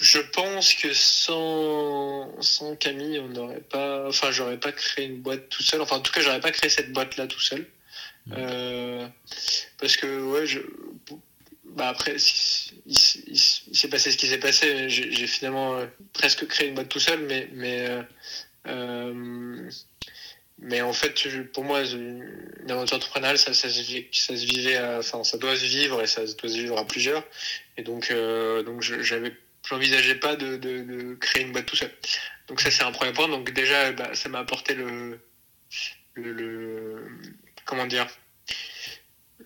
[0.00, 5.48] Je pense que sans, sans Camille, on n'aurait pas, enfin, j'aurais pas créé une boîte
[5.48, 5.80] tout seul.
[5.80, 7.66] Enfin, en tout cas, j'aurais pas créé cette boîte-là tout seul.
[8.32, 9.06] Euh,
[9.78, 10.58] parce que, ouais, je,
[11.64, 12.16] bah après,
[12.86, 14.88] il, s'est passé ce qui s'est passé.
[14.88, 17.86] J'ai finalement euh, presque créé une boîte tout seul, mais, mais,
[18.66, 19.70] euh,
[20.58, 21.14] mais en fait,
[21.52, 26.06] pour moi, une aventure entrepreneuriale, ça, ça, se vivait, enfin, ça doit se vivre et
[26.06, 27.24] ça doit se vivre à plusieurs.
[27.76, 28.12] Et donc,
[28.64, 29.32] donc j'avais
[29.68, 31.90] j'envisageais pas de, créer une boîte tout seul.
[32.48, 33.28] Donc ça c'est un premier point.
[33.28, 35.18] Donc déjà bah, ça m'a apporté le,
[36.14, 37.06] le,
[37.64, 38.06] comment dire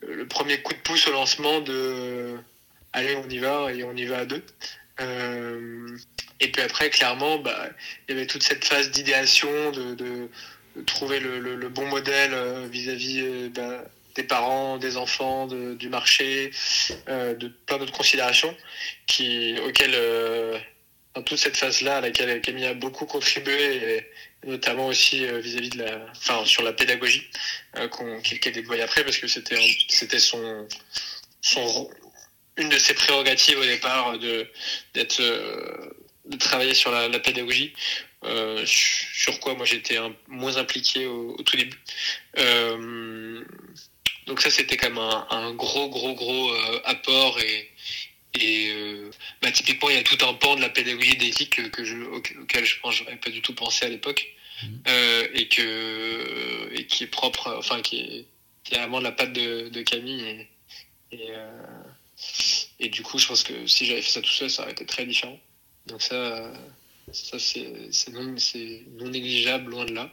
[0.03, 2.37] le premier coup de pouce au lancement de
[2.93, 4.43] allez on y va et on y va à deux.
[5.01, 5.97] Euh,
[6.41, 7.71] et puis après clairement bah,
[8.09, 10.29] il y avait toute cette phase d'idéation de,
[10.87, 16.51] trouver le, le, bon modèle euh, vis-à-vis euh, bah, des parents, des enfants, du marché,
[17.09, 18.55] euh, de plein d'autres considérations
[19.67, 20.59] auxquelles, euh,
[21.15, 24.07] dans toute cette phase-là, à laquelle Camille a beaucoup contribué,
[24.47, 27.29] notamment aussi euh, vis-à-vis de la, enfin, sur la pédagogie
[27.91, 30.67] qu'on, a déployée après, parce que c'était, c'était son,
[32.57, 34.49] une de ses prérogatives au départ de,
[34.95, 37.75] d'être, de travailler sur la, pédagogie.
[38.65, 41.81] sur quoi moi j'étais moins impliqué au, tout début.
[42.39, 43.45] Euh,
[44.27, 47.71] donc ça, c'était quand même un, gros, gros, gros euh, apport et,
[48.35, 49.11] et euh,
[49.43, 52.65] bah, typiquement, il y a tout un pan de la pédagogie d'éthique que, je, auquel
[52.65, 54.27] je pense j'aurais pas du tout pensé à l'époque
[54.63, 54.67] mmh.
[54.89, 58.27] euh, et que et qui est propre, enfin qui est,
[58.65, 60.47] qui est vraiment de la patte de, Camille
[61.13, 61.19] et,
[62.79, 64.87] et, du coup, je pense que si j'avais fait ça tout seul, ça aurait été
[64.87, 65.41] très différent.
[65.87, 66.53] Donc ça,
[67.13, 68.37] ça c'est non,
[68.93, 70.13] non négligeable, loin de là.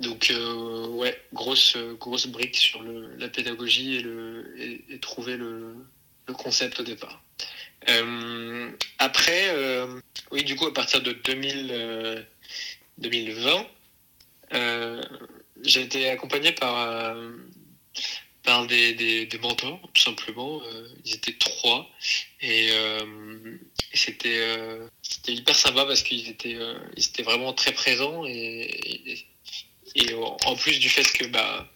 [0.00, 4.54] Donc euh, ouais, grosse grosse brique sur le, la pédagogie et, le,
[4.90, 5.74] et, trouver le,
[6.26, 7.22] le, concept au départ.
[7.88, 10.00] Euh, après, euh,
[10.32, 12.26] oui, du coup, à partir de 2000,
[12.98, 13.66] 2020,
[15.62, 17.16] j'ai été accompagné par
[18.42, 20.62] par des, des, des, mentors, tout simplement.
[21.04, 21.88] ils étaient trois
[22.42, 26.58] et, et c'était c'était hyper sympa parce qu'ils étaient
[26.96, 28.36] ils étaient vraiment très présents et
[29.06, 29.26] et
[30.44, 31.68] en plus du fait que bah,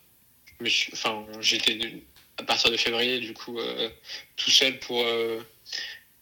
[0.93, 1.79] enfin, j'étais
[2.39, 3.89] à partir de février du coup euh,
[4.37, 5.41] tout seul pour euh,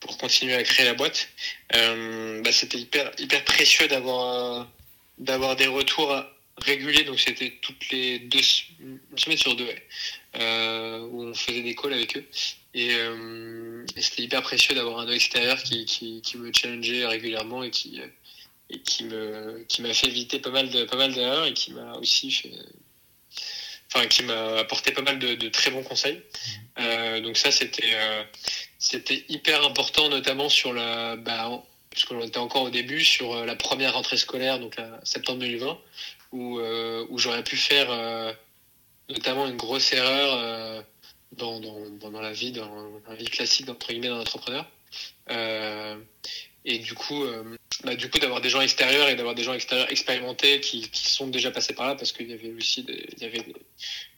[0.01, 1.29] pour continuer à créer la boîte,
[1.75, 4.69] euh, bah, c'était hyper hyper précieux d'avoir
[5.19, 6.25] d'avoir des retours
[6.59, 7.05] réguliers.
[7.05, 8.41] Donc c'était toutes les deux
[8.81, 9.69] une semaine sur deux
[10.35, 12.25] où on faisait des calls avec eux.
[12.75, 12.91] Et,
[13.97, 18.01] c'était hyper précieux d'avoir un œil extérieur qui, qui, qui, me challengeait régulièrement et qui,
[18.70, 21.72] et qui me qui m'a fait éviter pas mal de pas mal d'erreurs et qui
[21.72, 22.52] m'a aussi fait
[23.92, 26.81] enfin qui m'a apporté pas mal de, de très bons conseils mmh.
[26.81, 28.22] euh, donc ça c'était euh,
[28.78, 33.57] c'était hyper important notamment sur la bah, puisqu'on était encore au début sur euh, la
[33.57, 35.78] première rentrée scolaire donc la septembre 2020
[36.33, 37.88] où euh, où j'aurais pu faire
[39.09, 40.85] notamment une grosse erreur
[41.33, 42.70] dans, dans, dans la vie dans
[43.09, 44.66] la vie classique entre guillemets d'un entrepreneur
[46.64, 47.25] et du coup
[47.85, 51.09] bah, du coup d'avoir des gens extérieurs et d'avoir des gens extérieurs expérimentés qui, qui,
[51.12, 53.44] sont déjà passés par là parce qu'il y avait aussi des, il y avait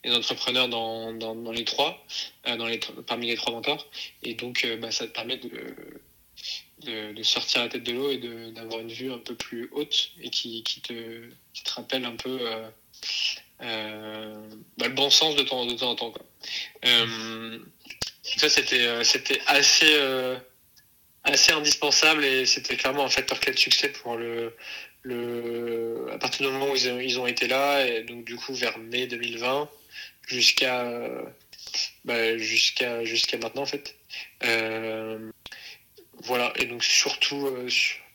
[0.02, 2.02] des, entrepreneurs dans, dans, dans, les trois
[2.46, 3.86] euh, dans les parmi les trois mentors
[4.22, 5.50] et donc euh, bah, ça te permet de,
[6.86, 8.16] de, de sortir la tête de l'eau et
[8.52, 12.16] d'avoir une vue un peu plus haute et qui, qui, te, qui te rappelle un
[12.16, 12.66] peu euh,
[13.60, 16.24] euh bah, le bon sens de temps, de temps en temps quoi.
[16.86, 17.58] Euh,
[18.22, 19.98] ça c'était assez
[21.24, 24.54] assez indispensable et c'était clairement un facteur clé de succès pour le,
[25.02, 28.78] le à partir du moment où ils ont, été là et donc du coup vers
[28.78, 29.68] mai 2020
[30.26, 30.86] jusqu'à
[32.04, 33.96] bah, jusqu'à jusqu'à maintenant en fait
[34.44, 35.30] euh,
[36.22, 37.68] voilà et donc surtout euh,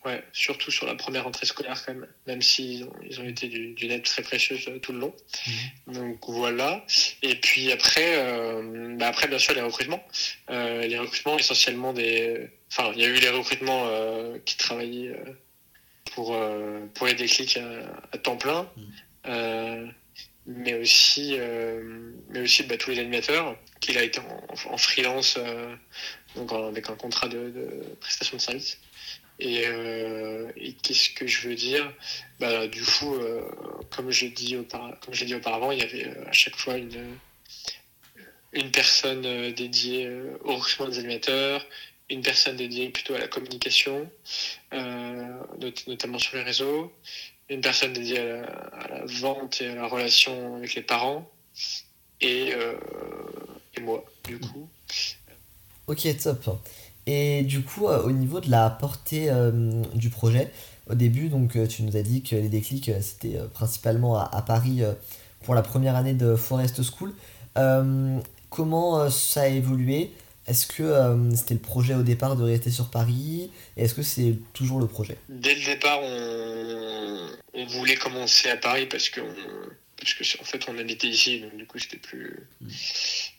[0.05, 3.47] Ouais, surtout sur la première rentrée scolaire quand même, même s'ils ont, ils ont été
[3.47, 5.15] d'une aide très précieuse tout le long.
[5.87, 5.93] Mmh.
[5.93, 6.85] Donc voilà.
[7.23, 10.03] Et puis après, euh, bah après bien sûr les recrutements.
[10.51, 12.51] Euh, les recrutements essentiellement des...
[12.71, 15.33] Enfin, il y a eu les recrutements euh, qui travaillaient euh,
[16.13, 18.69] pour, euh, pour les déclics à, à temps plein.
[19.27, 19.91] Mmh.
[20.47, 21.35] mais aussi,
[22.29, 25.39] mais aussi bah, tous les animateurs, qu'il a été en, en freelance,
[26.35, 28.77] donc avec un contrat de, de prestation de service.
[29.39, 31.91] Et, euh, et qu'est-ce que je veux dire?
[32.39, 33.17] Bah, Du coup,
[33.89, 37.17] comme j'ai dit, dit, auparavant, il y avait à chaque fois une,
[38.53, 40.09] une personne dédiée
[40.43, 41.65] au recrutement des animateurs,
[42.09, 44.09] une personne dédiée plutôt à la communication,
[44.73, 45.39] euh,
[45.87, 46.93] notamment sur les réseaux,
[47.49, 51.29] une personne dédiée à la, vente et à la relation avec les parents,
[52.21, 52.53] et,
[53.75, 54.67] et moi, du coup.
[55.87, 56.59] Ok, top.
[57.07, 60.51] Et du coup, euh, au niveau de la portée euh, du projet,
[60.89, 64.81] au début, donc, euh, tu nous as dit que les déclics, c'était principalement à Paris
[65.43, 67.13] pour la première année de Forest School.
[68.49, 70.11] comment ça a évolué?
[70.47, 70.93] Est-ce que
[71.35, 73.51] c'était le projet au départ de rester sur Paris?
[73.77, 75.17] Et est-ce que c'est toujours le projet?
[75.29, 79.21] Dès le départ, on, on voulait commencer à Paris parce que
[79.97, 82.67] parce que en fait on habitait ici donc du coup c'était plus mmh.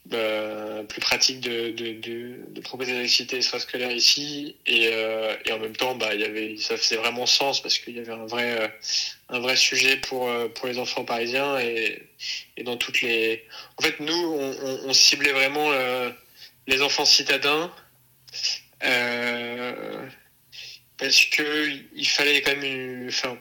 [0.07, 4.57] bah, plus pratique de, de, de, de, proposer des activités extrascolaires ici.
[4.67, 7.79] Et, euh, et en même temps bah il y avait ça faisait vraiment sens parce
[7.79, 8.69] qu'il y avait un vrai euh,
[9.29, 11.59] un vrai sujet pour euh, pour les enfants parisiens.
[11.59, 12.03] Et,
[12.57, 13.45] et dans toutes les
[13.77, 16.11] en fait nous on, on, on ciblait vraiment euh,
[16.67, 17.73] les enfants citadins
[18.85, 20.09] euh,
[20.99, 23.39] parce que il fallait quand même enfin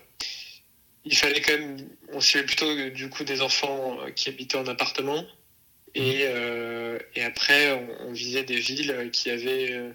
[1.06, 1.78] il fallait quand même,
[2.14, 5.24] on suivait plutôt du coup des enfants qui habitaient en appartement.
[5.94, 9.92] Et, euh, et après, on, on, visait des villes qui avaient euh,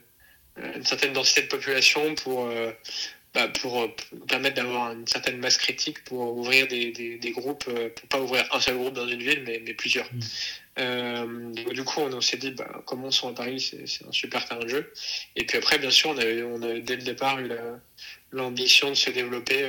[0.76, 2.72] une certaine densité de population pour, euh,
[3.34, 3.94] bah, pour
[4.28, 8.46] permettre d'avoir une certaine masse critique pour ouvrir des, des, des, groupes, pour pas ouvrir
[8.52, 10.10] un seul groupe dans une ville, mais, mais plusieurs.
[10.10, 10.20] Mmh.
[10.78, 14.60] Euh, du coup, on, on s'est dit, bah, commençons à Paris, c'est un super terrain
[14.60, 14.92] de jeu.
[15.36, 17.50] Et puis après, bien sûr, on avait, on avait dès le départ eu
[18.32, 19.68] l'ambition de se développer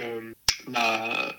[0.68, 1.36] bah,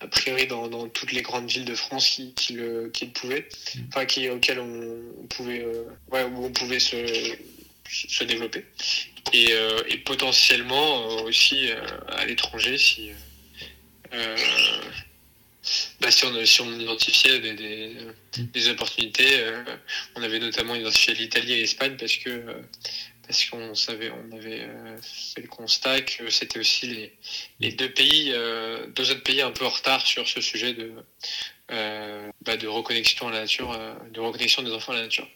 [0.00, 3.12] a priori dans, dans, toutes les grandes villes de France qui, qui, le, qui le
[3.12, 3.80] pouvaient, mm.
[3.88, 6.96] enfin qui, auxquelles on pouvait, euh, ouais, où on pouvait se,
[7.88, 8.64] se développer.
[9.32, 13.10] Et, euh, et potentiellement euh, aussi euh, à l'étranger si,
[14.12, 14.36] euh,
[16.00, 17.96] bah, si, on, si on identifiait des, des,
[18.38, 18.44] mm.
[18.52, 19.44] des opportunités.
[20.14, 22.42] on avait notamment identifié l'Italie et l'Espagne parce que
[23.26, 27.12] parce qu'on savait, on avait euh, fait le constat que c'était aussi les,
[27.60, 30.92] les deux pays, euh, deux autres pays un peu en retard sur ce sujet de,
[31.70, 35.28] euh, bah de reconnexion à la nature, euh, de reconnexion des enfants à la nature.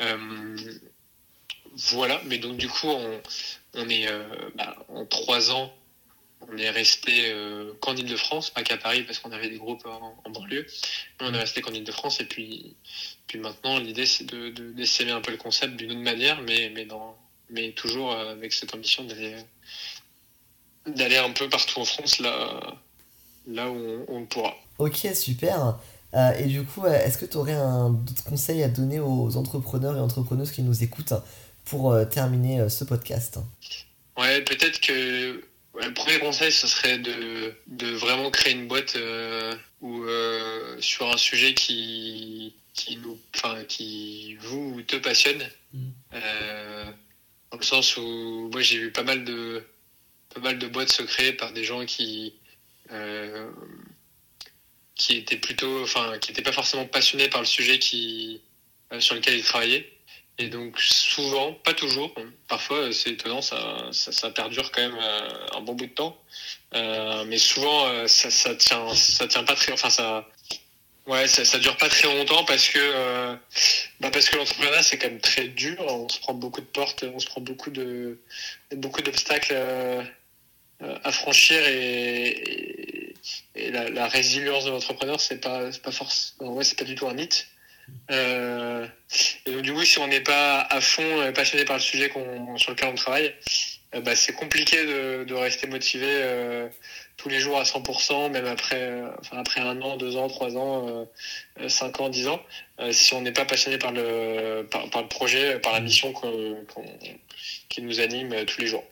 [0.00, 0.56] Euh,
[1.74, 3.20] voilà, mais donc du coup, on,
[3.74, 4.06] on est
[4.54, 5.74] bah, en trois ans,
[6.50, 7.34] on est resté
[7.80, 10.66] qu'en Ile-de-France, pas qu'à Paris parce qu'on avait des groupes en, en banlieue,
[11.20, 12.74] mais on est resté qu'en Ile-de-France et puis,
[13.26, 16.84] puis maintenant l'idée c'est de, d'essayer un peu le concept d'une autre manière, mais, mais
[16.84, 17.16] dans
[17.50, 19.36] mais toujours avec cette ambition d'aller
[20.86, 22.60] d'aller un peu partout en France là,
[23.46, 24.54] là où on, on pourra.
[24.78, 25.78] Ok, super.
[26.14, 29.96] Euh, et du coup, est-ce que tu aurais un d'autres conseils à donner aux entrepreneurs
[29.96, 31.14] et entrepreneuses qui nous écoutent
[31.64, 33.38] pour euh, terminer euh, ce podcast?
[34.18, 35.42] Ouais, peut-être que
[35.74, 40.04] ouais, le premier conseil, ce serait de, de vraiment créer une boîte euh, où,
[40.80, 43.18] sur un sujet qui, qui, nous,
[43.68, 45.48] qui vous te passionne.
[45.72, 45.90] Mmh
[47.52, 49.62] dans le sens où moi j'ai vu pas mal de
[50.34, 52.34] pas mal de boîtes se créer par des gens qui
[52.90, 53.50] euh,
[54.94, 58.40] qui étaient plutôt enfin qui n'étaient pas forcément passionnés par le sujet qui
[58.92, 59.92] euh, sur lequel ils travaillaient
[60.38, 62.14] et donc souvent pas toujours
[62.48, 66.16] parfois c'est étonnant ça, ça, perdure quand même euh, un bon bout de temps
[66.74, 70.26] euh, mais souvent euh, ça, ça tient ça tient pas très enfin ça
[71.08, 73.34] Ouais, ça, dure pas très longtemps parce que euh,
[73.98, 75.76] bah parce que l'entrepreneuriat c'est quand même très dur.
[75.80, 78.20] On se prend beaucoup de portes, on se prend beaucoup de
[78.76, 80.04] beaucoup d'obstacles euh,
[80.80, 83.14] à franchir et,
[83.56, 85.90] la, résilience de l'entrepreneur c'est pas pas
[86.40, 87.48] ouais c'est pas du tout un mythe.
[88.10, 88.86] Euh,
[89.46, 92.56] et donc du coup si on n'est pas à fond passionné par le sujet qu'on
[92.56, 93.34] sur lequel on travaille,
[93.94, 96.68] euh, bah, c'est compliqué de, de rester motivé euh,
[97.16, 100.56] tous les jours à 100%, même après, euh, enfin, après un an, deux ans, trois
[100.56, 101.06] ans,
[101.60, 102.40] euh, cinq ans, dix ans,
[102.80, 105.84] euh, si on n'est pas passionné par le, par, par, le projet, par la mmh.
[105.84, 106.26] mission qu
[106.74, 106.80] qu
[107.68, 108.84] qui nous anime tous les jours.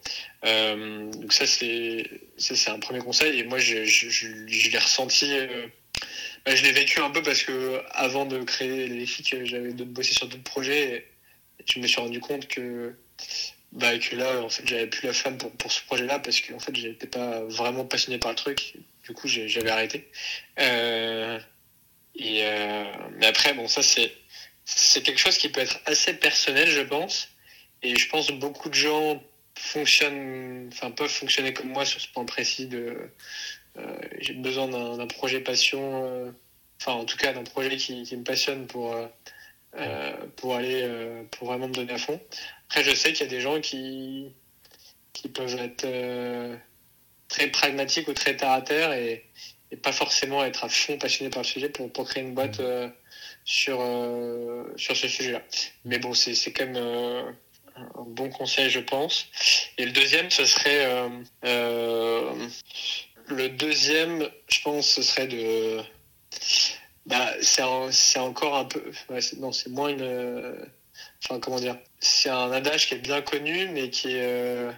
[0.42, 2.04] donc ça, c'est
[2.38, 3.38] c'est un premier conseil.
[3.38, 5.30] Et moi, je, je, je, je l'ai ressenti.
[6.44, 10.14] Bah, je l'ai vécu un peu parce que avant de créer les filles, j'avais bossé
[10.14, 11.06] sur d'autres projets.
[11.58, 12.94] Et je me suis rendu compte que
[13.72, 16.52] bah, que là, en fait, j'avais plus la flamme pour, pour ce projet-là parce que
[16.54, 18.74] en fait, j'étais pas vraiment passionné par le truc.
[19.04, 20.10] Du coup, j'avais arrêté.
[20.58, 21.38] Euh,
[22.16, 22.84] et euh,
[23.16, 24.12] mais après, bon, ça c'est
[24.64, 27.28] c'est quelque chose qui peut être assez personnel, je pense.
[27.82, 29.22] Et je pense que beaucoup de gens
[29.56, 33.10] fonctionnent, enfin peuvent fonctionner comme moi sur ce point précis de
[34.20, 36.30] j'ai besoin d'un projet passion, euh,
[36.80, 40.88] enfin en tout cas d'un projet qui, qui, me passionne pour euh, pour aller
[41.30, 42.20] pour vraiment me donner à fond.
[42.68, 44.32] Après, je sais qu'il y a des gens qui
[45.12, 45.86] qui peuvent être
[47.28, 49.24] très pragmatiques ou très terre à terre et,
[49.70, 52.60] et, pas forcément être à fond passionné par le sujet pour, pour créer une boîte
[53.44, 53.78] sur
[54.76, 55.42] sur ce sujet-là.
[55.84, 57.34] Mais bon, c'est quand même
[57.76, 59.26] un bon conseil, je pense.
[59.78, 61.08] Et le deuxième, ce serait euh,
[61.44, 62.48] euh,
[63.30, 65.80] le deuxième, je pense, ce serait de.
[67.06, 67.62] Bah, c'est
[68.18, 68.82] encore un peu.
[69.38, 70.68] non, c'est moins une.
[71.24, 74.72] Enfin, comment dire C'est un adage qui est bien connu, mais qui est, euh,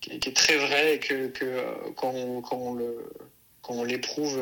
[0.00, 3.12] qui, est très vrai et que, que quand, on, quand on le
[3.62, 4.40] quand on l'éprouve,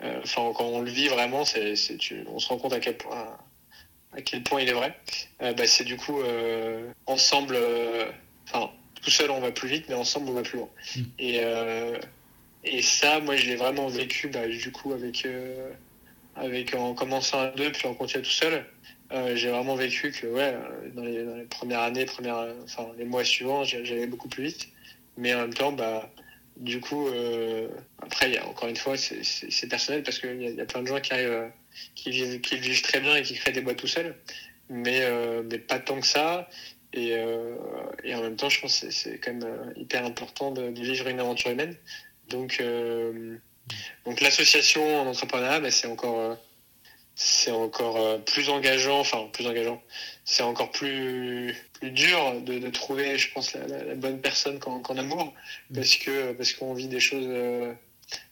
[0.00, 1.74] enfin quand on le vit vraiment, c'est,
[2.28, 3.36] on se rend compte à quel point
[4.12, 4.94] à quel point il est vrai,
[5.42, 8.10] euh, bah, c'est du coup euh, ensemble, euh,
[8.46, 8.70] enfin
[9.02, 10.68] tout seul on va plus vite, mais ensemble on va plus loin.
[10.96, 11.02] Mm.
[11.18, 11.40] Et,
[12.64, 15.26] et ça, moi je l'ai vraiment vécu bah, du coup avec,
[16.36, 18.64] avec en commençant à deux puis en continuant tout seul.
[19.34, 20.54] j'ai vraiment vécu que ouais,
[20.94, 24.68] dans les, dans les premières années, premières, enfin les mois suivants, j'allais beaucoup plus vite,
[25.16, 26.10] mais en même temps, bah
[26.56, 27.08] du coup,
[28.02, 30.86] après, y a, encore une fois, c'est personnel parce qu'il y, y, a plein de
[30.86, 31.50] gens qui arrivent
[31.94, 34.16] qui vivent, qui vivent très bien et qui créent des boîtes tout seuls,
[34.68, 36.48] mais, euh, mais pas tant que ça.
[36.92, 37.56] Et, euh,
[38.02, 41.06] et, en même temps, je pense que c'est quand même euh, hyper important de, vivre
[41.08, 41.76] une aventure humaine.
[42.30, 42.62] Donc,
[44.04, 46.38] donc l'association en entrepreneuriat, bah, c'est encore,
[47.14, 49.82] c'est encore plus engageant, enfin plus engageant.
[50.24, 54.96] C'est encore plus, plus dur de, de, trouver, je pense, la, la, bonne personne qu'en
[54.96, 55.34] amour,
[55.74, 57.28] parce que parce qu'on vit des choses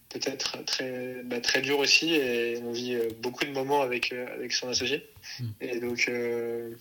[0.09, 4.27] peut-être très, bah, très dur aussi et on vit euh, beaucoup de moments avec, euh,
[4.35, 5.07] avec son associé.
[5.41, 5.45] Mm.
[5.61, 6.75] Et donc, euh,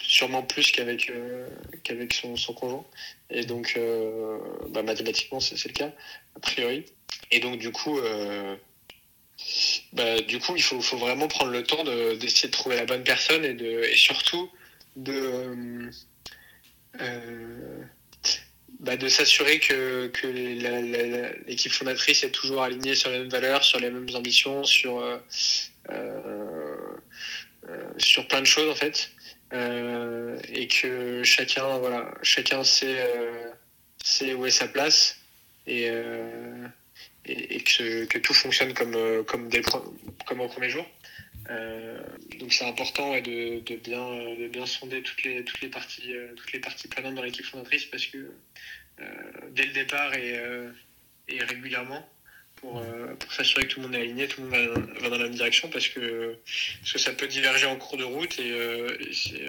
[0.00, 1.10] sûrement plus qu'avec
[1.82, 2.84] qu'avec son, son conjoint.
[3.30, 3.78] Et donc,
[4.70, 5.92] bah, mathématiquement, c'est le cas,
[6.36, 6.84] a priori.
[7.30, 7.98] Et donc, du coup,
[9.92, 13.04] bah, du coup il faut, faut vraiment prendre le temps d'essayer de, trouver la bonne
[13.04, 14.50] personne et, de, et surtout
[14.96, 15.90] de
[18.80, 20.26] bah, de s'assurer que, que
[21.46, 25.18] l'équipe fondatrice est toujours alignée sur les mêmes valeurs, sur les mêmes ambitions, sur, euh,
[25.90, 26.96] euh,
[27.96, 29.10] sur plein de choses en fait.
[29.52, 33.04] Euh, et que chacun, voilà, chacun sait,
[34.02, 35.18] sait où est sa place
[35.66, 35.86] et,
[37.24, 40.86] et, et que, tout fonctionne comme, comme, au premier jour.
[41.50, 41.98] Euh,
[42.38, 46.52] donc c'est important de, bien, de bien sonder toutes les, toutes les parties, euh, toutes
[46.52, 48.18] les parties prenantes dans l'équipe fondatrice parce que
[49.00, 49.04] euh,
[49.52, 50.38] dès le départ et,
[51.28, 52.06] et régulièrement
[52.60, 52.82] pour,
[53.18, 55.34] pour s'assurer que tout le monde est aligné, tout le monde va, dans la même
[55.34, 56.36] direction parce que,
[56.80, 59.42] parce que ça peut diverger en cours de route et, et c'est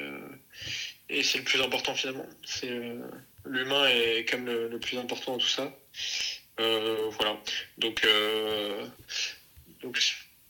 [1.11, 2.25] et c'est le plus important finalement.
[2.45, 2.69] C'est
[3.45, 5.71] l'humain est quand même le, le, plus important dans tout ça.
[6.57, 7.37] voilà.
[7.77, 8.05] Donc
[9.81, 9.99] donc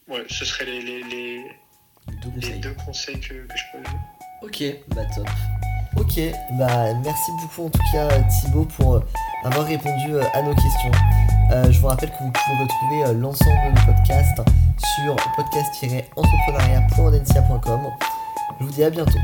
[0.09, 1.43] Ouais, ce seraient les, les, les,
[2.23, 2.51] deux, conseils.
[2.53, 3.99] les deux conseils que, que je peux donner.
[4.41, 4.63] Ok,
[4.95, 5.27] bah top.
[5.97, 6.19] Ok,
[6.57, 9.01] bah merci beaucoup en tout cas Thibaut pour euh,
[9.43, 10.91] avoir répondu euh, à nos questions.
[11.51, 14.41] Euh, je vous rappelle que vous pouvez retrouver l'ensemble de nos podcasts
[14.97, 17.81] sur podcast-entrepreneuriat.audencia.com.
[18.59, 19.19] Je vous dis à bientôt.